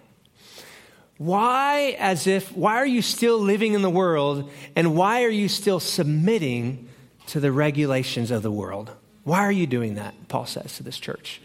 Why, 1.17 1.95
as 1.99 2.27
if, 2.27 2.51
why 2.55 2.75
are 2.75 2.85
you 2.85 3.01
still 3.01 3.39
living 3.39 3.73
in 3.73 3.81
the 3.81 3.89
world 3.89 4.49
and 4.75 4.95
why 4.95 5.23
are 5.23 5.29
you 5.29 5.47
still 5.47 5.79
submitting 5.79 6.89
to 7.27 7.39
the 7.39 7.51
regulations 7.51 8.31
of 8.31 8.43
the 8.43 8.51
world? 8.51 8.91
Why 9.23 9.39
are 9.39 9.51
you 9.51 9.67
doing 9.67 9.95
that? 9.95 10.27
Paul 10.27 10.45
says 10.45 10.77
to 10.77 10.83
this 10.83 10.99
church. 10.99 11.41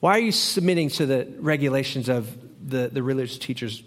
Why 0.00 0.16
are 0.16 0.20
you 0.20 0.32
submitting 0.32 0.90
to 0.90 1.06
the 1.06 1.26
regulations 1.38 2.08
of 2.08 2.36
the, 2.68 2.88
the 2.88 3.02
religious 3.02 3.38
teachers 3.38 3.82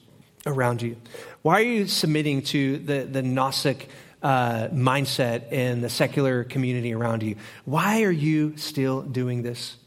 around 0.46 0.82
you? 0.82 0.98
Why 1.42 1.60
are 1.60 1.66
you 1.66 1.88
submitting 1.88 2.42
to 2.44 2.78
the, 2.80 3.04
the 3.04 3.22
Gnostic 3.22 3.90
uh, 4.22 4.68
mindset 4.70 5.52
in 5.52 5.82
the 5.82 5.90
secular 5.90 6.44
community 6.44 6.94
around 6.94 7.24
you? 7.24 7.36
Why 7.66 8.04
are 8.04 8.12
you 8.12 8.58
still 8.58 9.02
doing 9.02 9.44
this? 9.44 9.78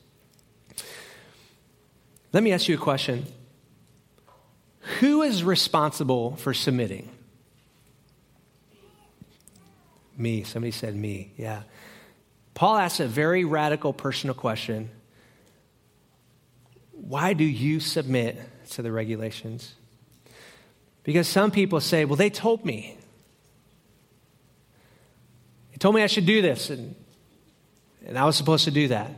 Let 2.33 2.43
me 2.43 2.53
ask 2.53 2.69
you 2.69 2.77
a 2.77 2.79
question 2.79 3.27
Who 5.01 5.23
is 5.23 5.43
responsible 5.43 6.37
for 6.37 6.55
submitting? 6.55 7.11
Me. 10.21 10.45
Somebody 10.45 10.71
said 10.71 10.95
me. 10.95 11.33
Yeah. 11.37 11.63
Paul 12.55 12.77
asks 12.77 13.01
a 13.01 13.09
very 13.09 13.45
radical 13.45 13.93
personal 13.93 14.35
question 14.35 14.91
why 16.93 17.33
do 17.33 17.45
you 17.45 17.81
submit 17.81 18.39
to 18.71 18.83
the 18.83 18.93
regulations? 18.93 19.75
Because 21.03 21.27
some 21.27 21.51
people 21.51 21.81
say, 21.81 22.05
well, 22.05 22.17
they 22.17 22.31
told 22.31 22.65
me. 22.65 22.97
They 25.73 25.79
told 25.79 25.95
me 25.95 26.03
I 26.03 26.07
should 26.07 26.27
do 26.27 26.43
this, 26.43 26.71
and, 26.71 26.95
and 28.07 28.19
I 28.19 28.27
was 28.27 28.37
supposed 28.37 28.65
to 28.67 28.71
do 28.71 28.89
that. 28.89 29.11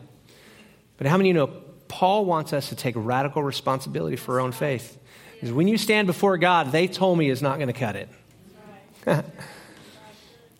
But 0.96 1.06
how 1.06 1.16
many 1.16 1.30
of 1.30 1.34
you 1.34 1.40
know 1.40 1.62
Paul 1.88 2.24
wants 2.24 2.52
us 2.52 2.68
to 2.68 2.76
take 2.76 2.94
radical 2.96 3.42
responsibility 3.42 4.16
for 4.16 4.34
our 4.34 4.40
own 4.40 4.52
faith? 4.52 4.96
Because 5.34 5.52
when 5.52 5.66
you 5.66 5.76
stand 5.76 6.06
before 6.06 6.38
God, 6.38 6.70
they 6.70 6.86
told 6.86 7.18
me 7.18 7.28
is 7.28 7.42
not 7.42 7.58
going 7.58 7.66
to 7.66 7.78
cut 7.78 7.96
it. 7.96 8.08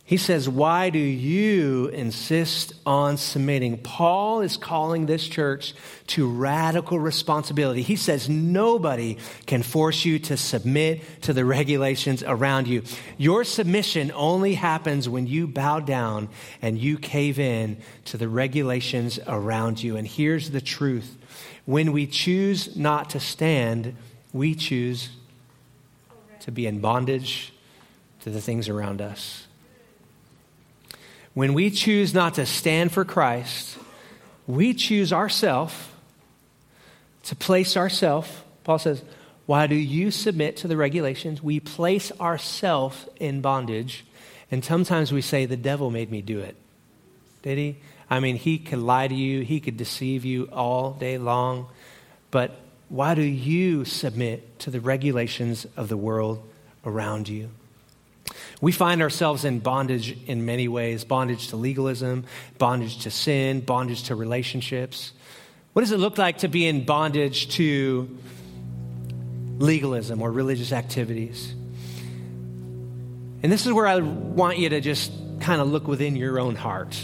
He 0.05 0.17
says, 0.17 0.49
Why 0.49 0.91
do 0.91 0.99
you 0.99 1.87
insist 1.87 2.75
on 2.85 3.17
submitting? 3.17 3.79
Paul 3.79 4.41
is 4.41 4.57
calling 4.57 5.07
this 5.07 5.27
church 5.27 5.75
to 6.09 6.29
radical 6.29 6.99
responsibility. 6.99 7.83
He 7.83 7.97
says, 7.97 8.29
Nobody 8.29 9.19
can 9.47 9.63
force 9.63 10.05
you 10.05 10.19
to 10.21 10.37
submit 10.37 11.23
to 11.23 11.33
the 11.33 11.45
regulations 11.45 12.25
around 12.25 12.67
you. 12.67 12.83
Your 13.17 13.45
submission 13.45 14.11
only 14.15 14.55
happens 14.55 15.09
when 15.09 15.29
you 15.29 15.47
bow 15.47 15.79
down 15.79 16.29
and 16.61 16.79
you 16.79 16.99
cave 16.99 17.39
in 17.39 17.77
to 18.07 18.17
the 18.17 18.29
regulations 18.29 19.21
around 19.29 19.83
you. 19.83 19.97
And 19.97 20.07
here's 20.07 20.51
the 20.51 20.61
truth 20.61 21.17
when 21.65 21.93
we 21.93 22.09
choose 22.09 22.77
not 22.77 23.11
to 23.11 23.21
stand, 23.21 23.95
we 24.33 24.57
choose 24.57 25.11
to 26.41 26.51
be 26.51 26.67
in 26.67 26.81
bondage 26.81 27.53
to 28.23 28.31
the 28.31 28.41
things 28.41 28.69
around 28.69 29.01
us. 29.01 29.47
When 31.35 31.55
we 31.55 31.71
choose 31.71 32.13
not 32.13 32.35
to 32.35 32.47
stand 32.47 32.93
for 32.93 33.05
Christ, 33.05 33.79
we 34.47 34.75
choose 34.75 35.13
ourselves 35.13 35.75
to 37.25 37.37
place 37.37 37.77
ourselves. 37.77 38.29
Paul 38.65 38.79
says, 38.79 39.03
Why 39.47 39.67
do 39.67 39.75
you 39.75 40.11
submit 40.11 40.59
to 40.59 40.69
the 40.69 40.77
regulations? 40.77 41.43
We 41.43 41.61
place 41.61 42.13
ourselves 42.21 43.07
in 43.17 43.41
bondage. 43.41 44.05
And 44.51 44.65
sometimes 44.65 45.13
we 45.13 45.23
say, 45.23 45.47
The 45.47 45.57
devil 45.57 45.91
made 45.91 46.11
me 46.11 46.21
do 46.23 46.41
it. 46.41 46.57
Did 47.43 47.59
he? 47.59 47.77
I 48.11 48.21
mean, 48.21 48.37
he 48.37 48.59
could 48.59 48.79
lie 48.79 49.09
to 49.09 49.15
you, 49.15 49.41
he 49.41 49.61
could 49.61 49.77
deceive 49.77 50.25
you 50.25 50.45
all 50.53 50.93
day 50.93 51.17
long. 51.17 51.69
But 52.31 52.61
why 52.89 53.15
do 53.15 53.23
you 53.23 53.87
submit 53.87 54.59
to 54.61 54.71
the 54.71 54.81
regulations 54.81 55.67
of 55.77 55.89
the 55.89 55.97
world 55.97 56.47
around 56.85 57.29
you? 57.29 57.49
We 58.61 58.73
find 58.73 59.03
ourselves 59.03 59.45
in 59.45 59.61
bondage 59.61 60.17
in 60.27 60.45
many 60.45 60.69
ways 60.69 61.05
bondage 61.05 61.49
to 61.49 61.57
legalism, 61.57 62.25
bondage 62.59 63.03
to 63.05 63.11
sin, 63.11 63.61
bondage 63.61 64.05
to 64.05 64.15
relationships. 64.15 65.13
What 65.73 65.83
does 65.83 65.93
it 65.93 65.99
look 65.99 66.19
like 66.19 66.39
to 66.39 66.49
be 66.49 66.67
in 66.67 66.85
bondage 66.85 67.49
to 67.57 68.19
legalism 69.59 70.21
or 70.23 70.31
religious 70.31 70.73
activities? 70.73 71.55
And 73.43 73.51
this 73.51 73.67
is 73.67 73.73
where 73.73 73.87
I 73.87 73.99
want 73.99 74.59
you 74.59 74.69
to 74.69 74.81
just 74.81 75.13
kind 75.41 75.61
of 75.61 75.69
look 75.69 75.89
within 75.89 76.15
your 76.15 76.39
own 76.39 76.55
heart 76.55 76.97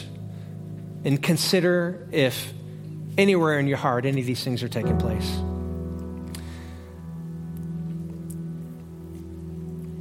and 1.05 1.21
consider 1.23 2.07
if 2.13 2.53
anywhere 3.17 3.59
in 3.59 3.67
your 3.67 3.79
heart 3.79 4.05
any 4.07 4.21
of 4.21 4.27
these 4.27 4.45
things 4.45 4.63
are 4.63 4.69
taking 4.69 4.97
place. 4.99 5.39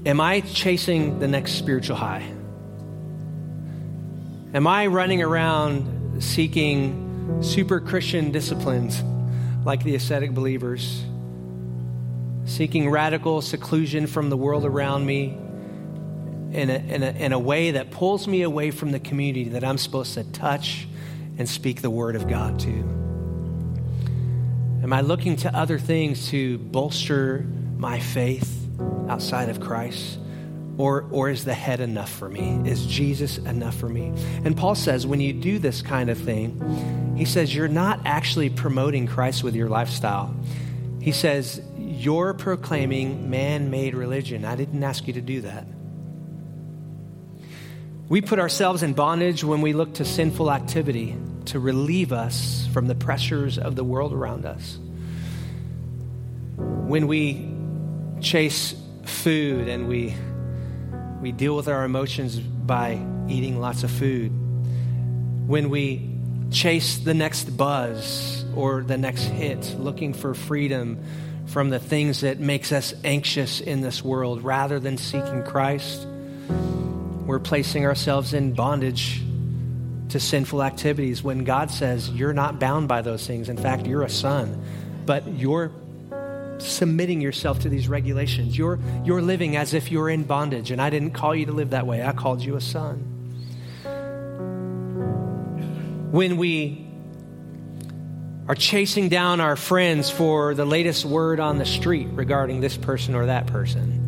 Am 0.08 0.22
I 0.22 0.40
chasing 0.40 1.20
the 1.20 1.28
next 1.28 1.56
spiritual 1.56 1.98
high? 1.98 2.24
Am 4.54 4.66
I 4.66 4.88
running 4.88 5.22
around 5.22 6.24
seeking 6.24 7.44
super 7.44 7.82
Christian 7.82 8.32
disciplines 8.32 9.04
like 9.66 9.84
the 9.84 9.96
ascetic 9.96 10.32
believers? 10.32 11.04
Seeking 12.46 12.90
radical 12.90 13.42
seclusion 13.42 14.08
from 14.08 14.30
the 14.30 14.38
world 14.38 14.64
around 14.64 15.06
me 15.06 15.38
in 16.54 16.70
a, 16.70 16.78
in, 16.78 17.04
a, 17.04 17.10
in 17.10 17.34
a 17.34 17.40
way 17.40 17.72
that 17.72 17.92
pulls 17.92 18.30
me 18.30 18.44
away 18.44 18.72
from 18.72 18.94
the 18.94 19.02
community 19.02 19.50
that 19.50 19.66
I'm 19.66 19.78
supposed 19.78 20.14
to 20.14 20.24
touch 20.24 20.88
and 21.38 21.50
speak 21.50 21.82
the 21.82 21.90
word 21.90 22.16
of 22.16 22.30
God 22.30 22.62
to? 22.62 22.72
Am 24.84 24.94
I 24.94 25.02
looking 25.02 25.36
to 25.36 25.54
other 25.54 25.78
things 25.78 26.30
to 26.30 26.60
bolster 26.60 27.46
my 27.76 28.00
faith? 28.00 28.57
Outside 29.10 29.50
of 29.50 29.60
Christ? 29.60 30.20
Or, 30.78 31.08
or 31.10 31.30
is 31.30 31.44
the 31.44 31.56
head 31.56 31.80
enough 31.80 32.12
for 32.12 32.30
me? 32.30 32.62
Is 32.70 32.86
Jesus 32.86 33.40
enough 33.40 33.76
for 33.76 33.90
me? 33.90 34.14
And 34.46 34.56
Paul 34.56 34.76
says, 34.76 35.08
when 35.08 35.20
you 35.20 35.34
do 35.34 35.58
this 35.58 35.82
kind 35.82 36.12
of 36.12 36.20
thing, 36.20 37.16
he 37.18 37.26
says, 37.26 37.56
you're 37.56 37.68
not 37.68 38.02
actually 38.06 38.52
promoting 38.52 39.08
Christ 39.08 39.44
with 39.44 39.56
your 39.56 39.70
lifestyle. 39.70 40.36
He 41.02 41.12
says, 41.12 41.60
you're 41.80 42.36
proclaiming 42.36 43.32
man 43.32 43.72
made 43.72 43.96
religion. 43.96 44.46
I 44.46 44.56
didn't 44.56 44.84
ask 44.84 45.08
you 45.08 45.14
to 45.14 45.22
do 45.22 45.42
that. 45.42 45.66
We 48.08 48.22
put 48.22 48.38
ourselves 48.38 48.84
in 48.84 48.94
bondage 48.94 49.44
when 49.44 49.62
we 49.62 49.74
look 49.74 49.96
to 49.96 50.06
sinful 50.06 50.52
activity 50.52 51.16
to 51.46 51.60
relieve 51.60 52.14
us 52.14 52.70
from 52.72 52.86
the 52.86 52.94
pressures 52.96 53.58
of 53.58 53.76
the 53.76 53.84
world 53.84 54.14
around 54.14 54.46
us. 54.46 54.78
When 56.58 57.08
we 57.08 57.57
chase 58.22 58.76
food 59.04 59.68
and 59.68 59.88
we, 59.88 60.16
we 61.22 61.32
deal 61.32 61.56
with 61.56 61.68
our 61.68 61.84
emotions 61.84 62.40
by 62.40 63.00
eating 63.28 63.60
lots 63.60 63.84
of 63.84 63.92
food. 63.92 64.30
When 65.48 65.70
we 65.70 66.10
chase 66.52 66.98
the 66.98 67.14
next 67.14 67.56
buzz 67.58 68.46
or 68.56 68.82
the 68.82 68.98
next 68.98 69.24
hit, 69.24 69.76
looking 69.80 70.14
for 70.14 70.34
freedom 70.34 71.04
from 71.46 71.70
the 71.70 71.80
things 71.80 72.22
that 72.22 72.40
makes 72.40 72.72
us 72.72 72.94
anxious 73.04 73.62
in 73.62 73.82
this 73.82 74.04
world 74.04 74.44
rather 74.44 74.80
than 74.80 74.98
seeking 74.98 75.44
Christ, 75.44 76.06
we're 77.26 77.40
placing 77.40 77.86
ourselves 77.86 78.34
in 78.34 78.54
bondage 78.54 79.22
to 80.10 80.20
sinful 80.20 80.64
activities 80.64 81.22
when 81.24 81.44
God 81.44 81.70
says 81.70 82.10
you're 82.10 82.34
not 82.34 82.60
bound 82.60 82.88
by 82.88 83.02
those 83.02 83.26
things. 83.28 83.50
In 83.50 83.58
fact, 83.58 83.86
you're 83.86 84.04
a 84.04 84.10
son, 84.10 84.64
but 85.06 85.28
you're 85.28 85.72
submitting 86.60 87.22
yourself 87.22 87.60
to 87.60 87.70
these 87.70 87.88
regulations. 87.88 88.58
You're, 88.58 88.80
you're 89.04 89.22
living 89.22 89.56
as 89.56 89.74
if 89.74 89.92
you're 89.92 90.10
in 90.10 90.24
bondage, 90.24 90.72
and 90.72 90.82
I 90.82 90.90
didn't 90.90 91.12
call 91.12 91.36
you 91.36 91.46
to 91.48 91.52
live 91.52 91.72
that 91.72 91.86
way. 91.88 92.04
I 92.04 92.12
called 92.14 92.42
you 92.42 92.56
a 92.56 92.62
son. 92.62 93.14
When 96.12 96.38
we 96.38 96.88
are 98.48 98.56
chasing 98.56 99.10
down 99.10 99.42
our 99.42 99.56
friends 99.56 100.10
for 100.10 100.54
the 100.54 100.66
latest 100.66 101.04
word 101.04 101.40
on 101.40 101.58
the 101.58 101.66
street 101.66 102.08
regarding 102.12 102.62
this 102.62 102.78
person 102.78 103.14
or 103.14 103.26
that 103.26 103.48
person, 103.48 104.06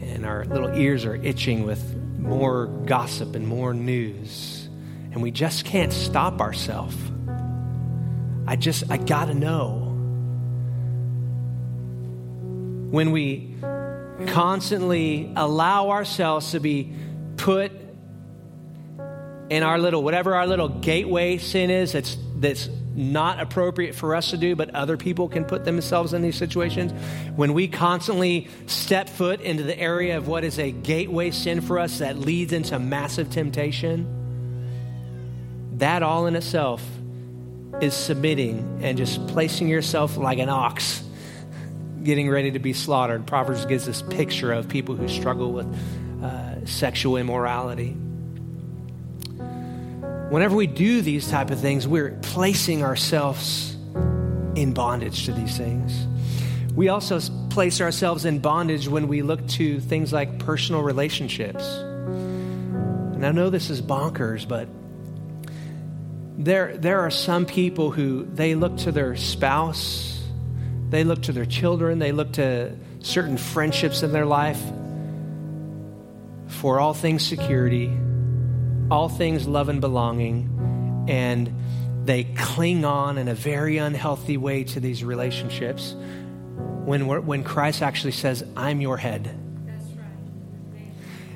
and 0.00 0.24
our 0.24 0.44
little 0.46 0.74
ears 0.74 1.04
are 1.04 1.16
itching 1.16 1.66
with 1.66 1.94
more 2.18 2.66
gossip 2.86 3.34
and 3.34 3.46
more 3.46 3.74
news, 3.74 4.68
and 5.12 5.22
we 5.22 5.30
just 5.30 5.64
can't 5.64 5.92
stop 5.92 6.40
ourselves. 6.40 6.96
I 8.46 8.56
just, 8.56 8.90
I 8.90 8.96
gotta 8.96 9.34
know. 9.34 9.87
When 12.90 13.10
we 13.10 13.54
constantly 14.26 15.32
allow 15.36 15.90
ourselves 15.90 16.52
to 16.52 16.60
be 16.60 16.92
put 17.36 17.70
in 19.50 19.62
our 19.62 19.78
little, 19.78 20.02
whatever 20.02 20.34
our 20.34 20.46
little 20.46 20.68
gateway 20.68 21.38
sin 21.38 21.70
is 21.70 21.92
that's, 21.92 22.16
that's 22.36 22.68
not 22.94 23.40
appropriate 23.40 23.94
for 23.94 24.14
us 24.14 24.30
to 24.30 24.36
do, 24.36 24.56
but 24.56 24.74
other 24.74 24.96
people 24.96 25.28
can 25.28 25.44
put 25.44 25.64
themselves 25.64 26.12
in 26.12 26.22
these 26.22 26.36
situations. 26.36 26.92
When 27.36 27.54
we 27.54 27.68
constantly 27.68 28.48
step 28.66 29.08
foot 29.08 29.40
into 29.40 29.62
the 29.62 29.78
area 29.78 30.16
of 30.16 30.26
what 30.26 30.44
is 30.44 30.58
a 30.58 30.72
gateway 30.72 31.30
sin 31.30 31.60
for 31.60 31.78
us 31.78 31.98
that 31.98 32.18
leads 32.18 32.52
into 32.52 32.78
massive 32.78 33.30
temptation, 33.30 34.14
that 35.78 36.02
all 36.02 36.26
in 36.26 36.34
itself 36.36 36.82
is 37.80 37.94
submitting 37.94 38.80
and 38.82 38.98
just 38.98 39.24
placing 39.28 39.68
yourself 39.68 40.16
like 40.16 40.38
an 40.38 40.48
ox 40.48 41.04
getting 42.02 42.28
ready 42.30 42.52
to 42.52 42.58
be 42.58 42.72
slaughtered. 42.72 43.26
Proverbs 43.26 43.64
gives 43.66 43.86
this 43.86 44.02
picture 44.02 44.52
of 44.52 44.68
people 44.68 44.94
who 44.94 45.08
struggle 45.08 45.52
with 45.52 45.66
uh, 46.22 46.64
sexual 46.66 47.16
immorality. 47.16 47.96
Whenever 50.30 50.54
we 50.54 50.66
do 50.66 51.00
these 51.00 51.30
type 51.30 51.50
of 51.50 51.60
things, 51.60 51.88
we're 51.88 52.18
placing 52.22 52.82
ourselves 52.82 53.74
in 54.54 54.72
bondage 54.74 55.24
to 55.24 55.32
these 55.32 55.56
things. 55.56 56.06
We 56.74 56.88
also 56.88 57.18
place 57.48 57.80
ourselves 57.80 58.24
in 58.24 58.40
bondage 58.40 58.88
when 58.88 59.08
we 59.08 59.22
look 59.22 59.46
to 59.48 59.80
things 59.80 60.12
like 60.12 60.38
personal 60.38 60.82
relationships. 60.82 61.64
And 61.64 63.26
I 63.26 63.32
know 63.32 63.50
this 63.50 63.70
is 63.70 63.82
bonkers, 63.82 64.46
but 64.46 64.68
there, 66.38 66.76
there 66.76 67.00
are 67.00 67.10
some 67.10 67.46
people 67.46 67.90
who 67.90 68.24
they 68.32 68.54
look 68.54 68.76
to 68.78 68.92
their 68.92 69.16
spouse, 69.16 70.17
they 70.90 71.04
look 71.04 71.22
to 71.22 71.32
their 71.32 71.46
children, 71.46 71.98
they 71.98 72.12
look 72.12 72.32
to 72.34 72.76
certain 73.00 73.36
friendships 73.36 74.02
in 74.02 74.12
their 74.12 74.26
life. 74.26 74.60
For 76.48 76.80
all 76.80 76.94
things 76.94 77.24
security 77.26 77.92
all 78.90 79.08
things 79.08 79.46
love 79.46 79.68
and 79.68 79.80
belonging, 79.80 81.06
and 81.08 81.54
they 82.04 82.24
cling 82.24 82.84
on 82.84 83.18
in 83.18 83.28
a 83.28 83.34
very 83.34 83.76
unhealthy 83.76 84.36
way 84.36 84.64
to 84.64 84.80
these 84.80 85.04
relationships. 85.04 85.94
When, 86.84 87.06
when 87.26 87.44
Christ 87.44 87.82
actually 87.82 88.12
says, 88.12 88.44
I'm 88.56 88.80
your 88.80 88.96
head. 88.96 89.26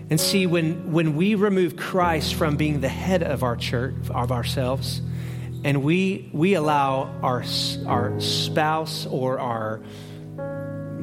And 0.09 0.21
see, 0.21 0.47
when, 0.47 0.93
when 0.93 1.15
we 1.15 1.35
remove 1.35 1.77
Christ 1.77 2.35
from 2.35 2.57
being 2.57 2.81
the 2.81 2.89
head 2.89 3.23
of 3.23 3.43
our 3.43 3.57
church, 3.57 3.95
of 4.11 4.33
ourselves, 4.33 5.03
and 5.65 5.83
we, 5.83 6.29
we 6.33 6.55
allow 6.55 7.15
our, 7.23 7.45
our 7.87 8.21
spouse 8.21 9.07
or 9.07 9.39
our, 9.39 9.81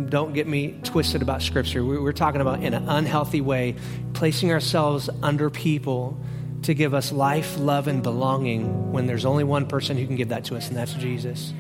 don't 0.08 0.34
get 0.34 0.48
me 0.48 0.80
twisted 0.84 1.22
about 1.22 1.42
scripture, 1.42 1.84
we're 1.84 2.12
talking 2.12 2.42
about 2.42 2.64
in 2.64 2.74
an 2.74 2.88
unhealthy 2.90 3.42
way, 3.42 3.76
placing 4.14 4.52
ourselves 4.52 5.10
under 5.24 5.50
people 5.50 6.20
to 6.64 6.74
give 6.74 6.94
us 6.94 7.12
life, 7.12 7.58
love, 7.58 7.88
and 7.88 8.04
belonging 8.04 8.92
when 8.92 9.08
there's 9.08 9.26
only 9.26 9.44
one 9.44 9.66
person 9.66 9.98
who 9.98 10.06
can 10.06 10.16
give 10.16 10.30
that 10.30 10.46
to 10.46 10.58
us, 10.58 10.68
and 10.68 10.76
that's 10.76 10.94
Jesus. 10.94 11.54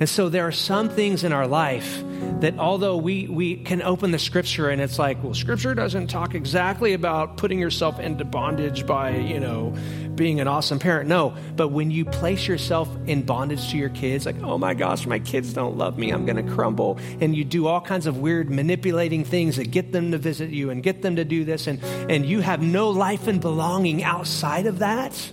And 0.00 0.08
so 0.08 0.28
there 0.28 0.46
are 0.46 0.52
some 0.52 0.88
things 0.88 1.24
in 1.24 1.32
our 1.32 1.46
life 1.46 2.02
that 2.40 2.58
although 2.58 2.96
we, 2.96 3.28
we 3.28 3.56
can 3.56 3.80
open 3.82 4.10
the 4.10 4.18
scripture 4.18 4.68
and 4.68 4.80
it's 4.80 4.98
like, 4.98 5.22
well, 5.22 5.34
scripture 5.34 5.74
doesn't 5.74 6.08
talk 6.08 6.34
exactly 6.34 6.92
about 6.92 7.36
putting 7.36 7.58
yourself 7.58 8.00
into 8.00 8.24
bondage 8.24 8.86
by, 8.86 9.16
you 9.16 9.38
know, 9.38 9.74
being 10.14 10.40
an 10.40 10.48
awesome 10.48 10.78
parent. 10.78 11.08
No, 11.08 11.36
but 11.56 11.68
when 11.68 11.90
you 11.90 12.04
place 12.04 12.46
yourself 12.46 12.88
in 13.06 13.22
bondage 13.22 13.70
to 13.70 13.76
your 13.76 13.88
kids, 13.88 14.26
like, 14.26 14.42
oh 14.42 14.58
my 14.58 14.74
gosh, 14.74 15.06
my 15.06 15.18
kids 15.18 15.52
don't 15.52 15.76
love 15.76 15.96
me, 15.96 16.10
I'm 16.10 16.26
going 16.26 16.44
to 16.44 16.54
crumble. 16.54 16.98
And 17.20 17.34
you 17.34 17.44
do 17.44 17.66
all 17.66 17.80
kinds 17.80 18.06
of 18.06 18.18
weird 18.18 18.50
manipulating 18.50 19.24
things 19.24 19.56
that 19.56 19.70
get 19.70 19.92
them 19.92 20.10
to 20.10 20.18
visit 20.18 20.50
you 20.50 20.70
and 20.70 20.82
get 20.82 21.02
them 21.02 21.16
to 21.16 21.24
do 21.24 21.44
this. 21.44 21.66
And, 21.66 21.82
and 22.10 22.26
you 22.26 22.40
have 22.40 22.60
no 22.60 22.90
life 22.90 23.26
and 23.26 23.40
belonging 23.40 24.02
outside 24.02 24.66
of 24.66 24.80
that 24.80 25.32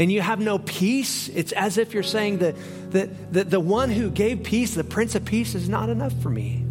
and 0.00 0.10
you 0.10 0.22
have 0.22 0.40
no 0.40 0.58
peace, 0.58 1.28
it's 1.28 1.52
as 1.52 1.76
if 1.76 1.92
you're 1.92 2.02
saying 2.02 2.38
that, 2.38 2.56
that, 2.92 3.32
that 3.32 3.50
the 3.50 3.60
one 3.60 3.90
who 3.90 4.10
gave 4.10 4.42
peace, 4.42 4.74
the 4.74 4.84
Prince 4.84 5.14
of 5.14 5.24
Peace, 5.24 5.54
is 5.54 5.68
not 5.68 5.88
enough 5.88 6.12
for 6.22 6.30
me. 6.30 6.64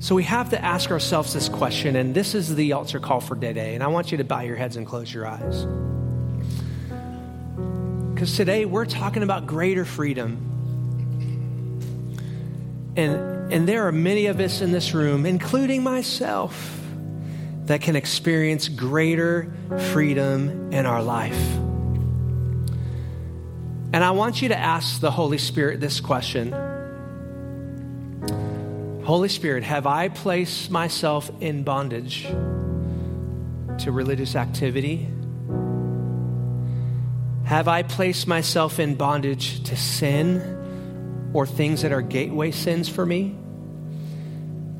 So 0.00 0.14
we 0.14 0.22
have 0.24 0.50
to 0.50 0.64
ask 0.64 0.90
ourselves 0.90 1.34
this 1.34 1.48
question, 1.48 1.96
and 1.96 2.14
this 2.14 2.34
is 2.34 2.54
the 2.54 2.72
altar 2.72 3.00
call 3.00 3.20
for 3.20 3.34
today. 3.34 3.74
And 3.74 3.82
I 3.82 3.88
want 3.88 4.12
you 4.12 4.18
to 4.18 4.24
bow 4.24 4.40
your 4.40 4.56
heads 4.56 4.76
and 4.76 4.86
close 4.86 5.12
your 5.12 5.26
eyes. 5.26 5.66
Because 8.14 8.36
today 8.36 8.64
we're 8.64 8.86
talking 8.86 9.22
about 9.22 9.46
greater 9.46 9.84
freedom. 9.84 10.44
And, 12.96 13.52
and 13.52 13.68
there 13.68 13.86
are 13.88 13.92
many 13.92 14.26
of 14.26 14.40
us 14.40 14.60
in 14.60 14.72
this 14.72 14.94
room, 14.94 15.26
including 15.26 15.82
myself 15.82 16.80
that 17.66 17.80
can 17.80 17.96
experience 17.96 18.68
greater 18.68 19.52
freedom 19.92 20.72
in 20.72 20.86
our 20.86 21.02
life. 21.02 21.67
And 23.92 24.04
I 24.04 24.10
want 24.10 24.42
you 24.42 24.48
to 24.48 24.58
ask 24.58 25.00
the 25.00 25.10
Holy 25.10 25.38
Spirit 25.38 25.80
this 25.80 26.00
question 26.00 26.52
Holy 29.04 29.30
Spirit, 29.30 29.64
have 29.64 29.86
I 29.86 30.08
placed 30.08 30.70
myself 30.70 31.30
in 31.40 31.62
bondage 31.62 32.24
to 32.24 33.90
religious 33.90 34.36
activity? 34.36 35.08
Have 37.44 37.68
I 37.68 37.82
placed 37.84 38.26
myself 38.26 38.78
in 38.78 38.96
bondage 38.96 39.62
to 39.62 39.76
sin 39.76 41.30
or 41.32 41.46
things 41.46 41.80
that 41.80 41.92
are 41.92 42.02
gateway 42.02 42.50
sins 42.50 42.90
for 42.90 43.06
me? 43.06 43.34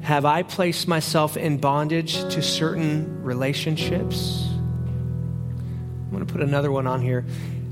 Have 0.02 0.26
I 0.26 0.42
placed 0.42 0.86
myself 0.86 1.38
in 1.38 1.56
bondage 1.56 2.20
to 2.34 2.42
certain 2.42 3.22
relationships? 3.22 4.44
I'm 4.50 6.10
going 6.10 6.26
to 6.26 6.30
put 6.30 6.42
another 6.42 6.70
one 6.70 6.86
on 6.86 7.00
here. 7.00 7.24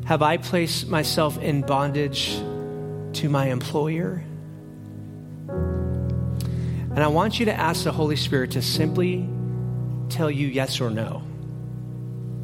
Have 0.06 0.22
I 0.22 0.36
placed 0.36 0.86
myself 0.86 1.36
in 1.38 1.62
bondage 1.62 2.36
to 3.14 3.28
my 3.28 3.46
employer? 3.46 4.22
And 5.48 7.02
I 7.02 7.08
want 7.08 7.40
you 7.40 7.46
to 7.46 7.52
ask 7.52 7.82
the 7.82 7.90
Holy 7.90 8.14
Spirit 8.14 8.52
to 8.52 8.62
simply 8.62 9.28
tell 10.08 10.30
you 10.30 10.46
yes 10.46 10.80
or 10.80 10.90
no. 10.90 11.24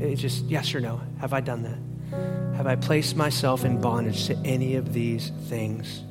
It's 0.00 0.20
just 0.20 0.44
yes 0.46 0.74
or 0.74 0.80
no. 0.80 1.00
Have 1.20 1.32
I 1.32 1.40
done 1.40 1.62
that? 1.62 1.78
Have 2.56 2.66
I 2.66 2.74
placed 2.74 3.14
myself 3.14 3.64
in 3.64 3.80
bondage 3.80 4.26
to 4.26 4.36
any 4.44 4.74
of 4.74 4.92
these 4.92 5.30
things? 5.48 6.02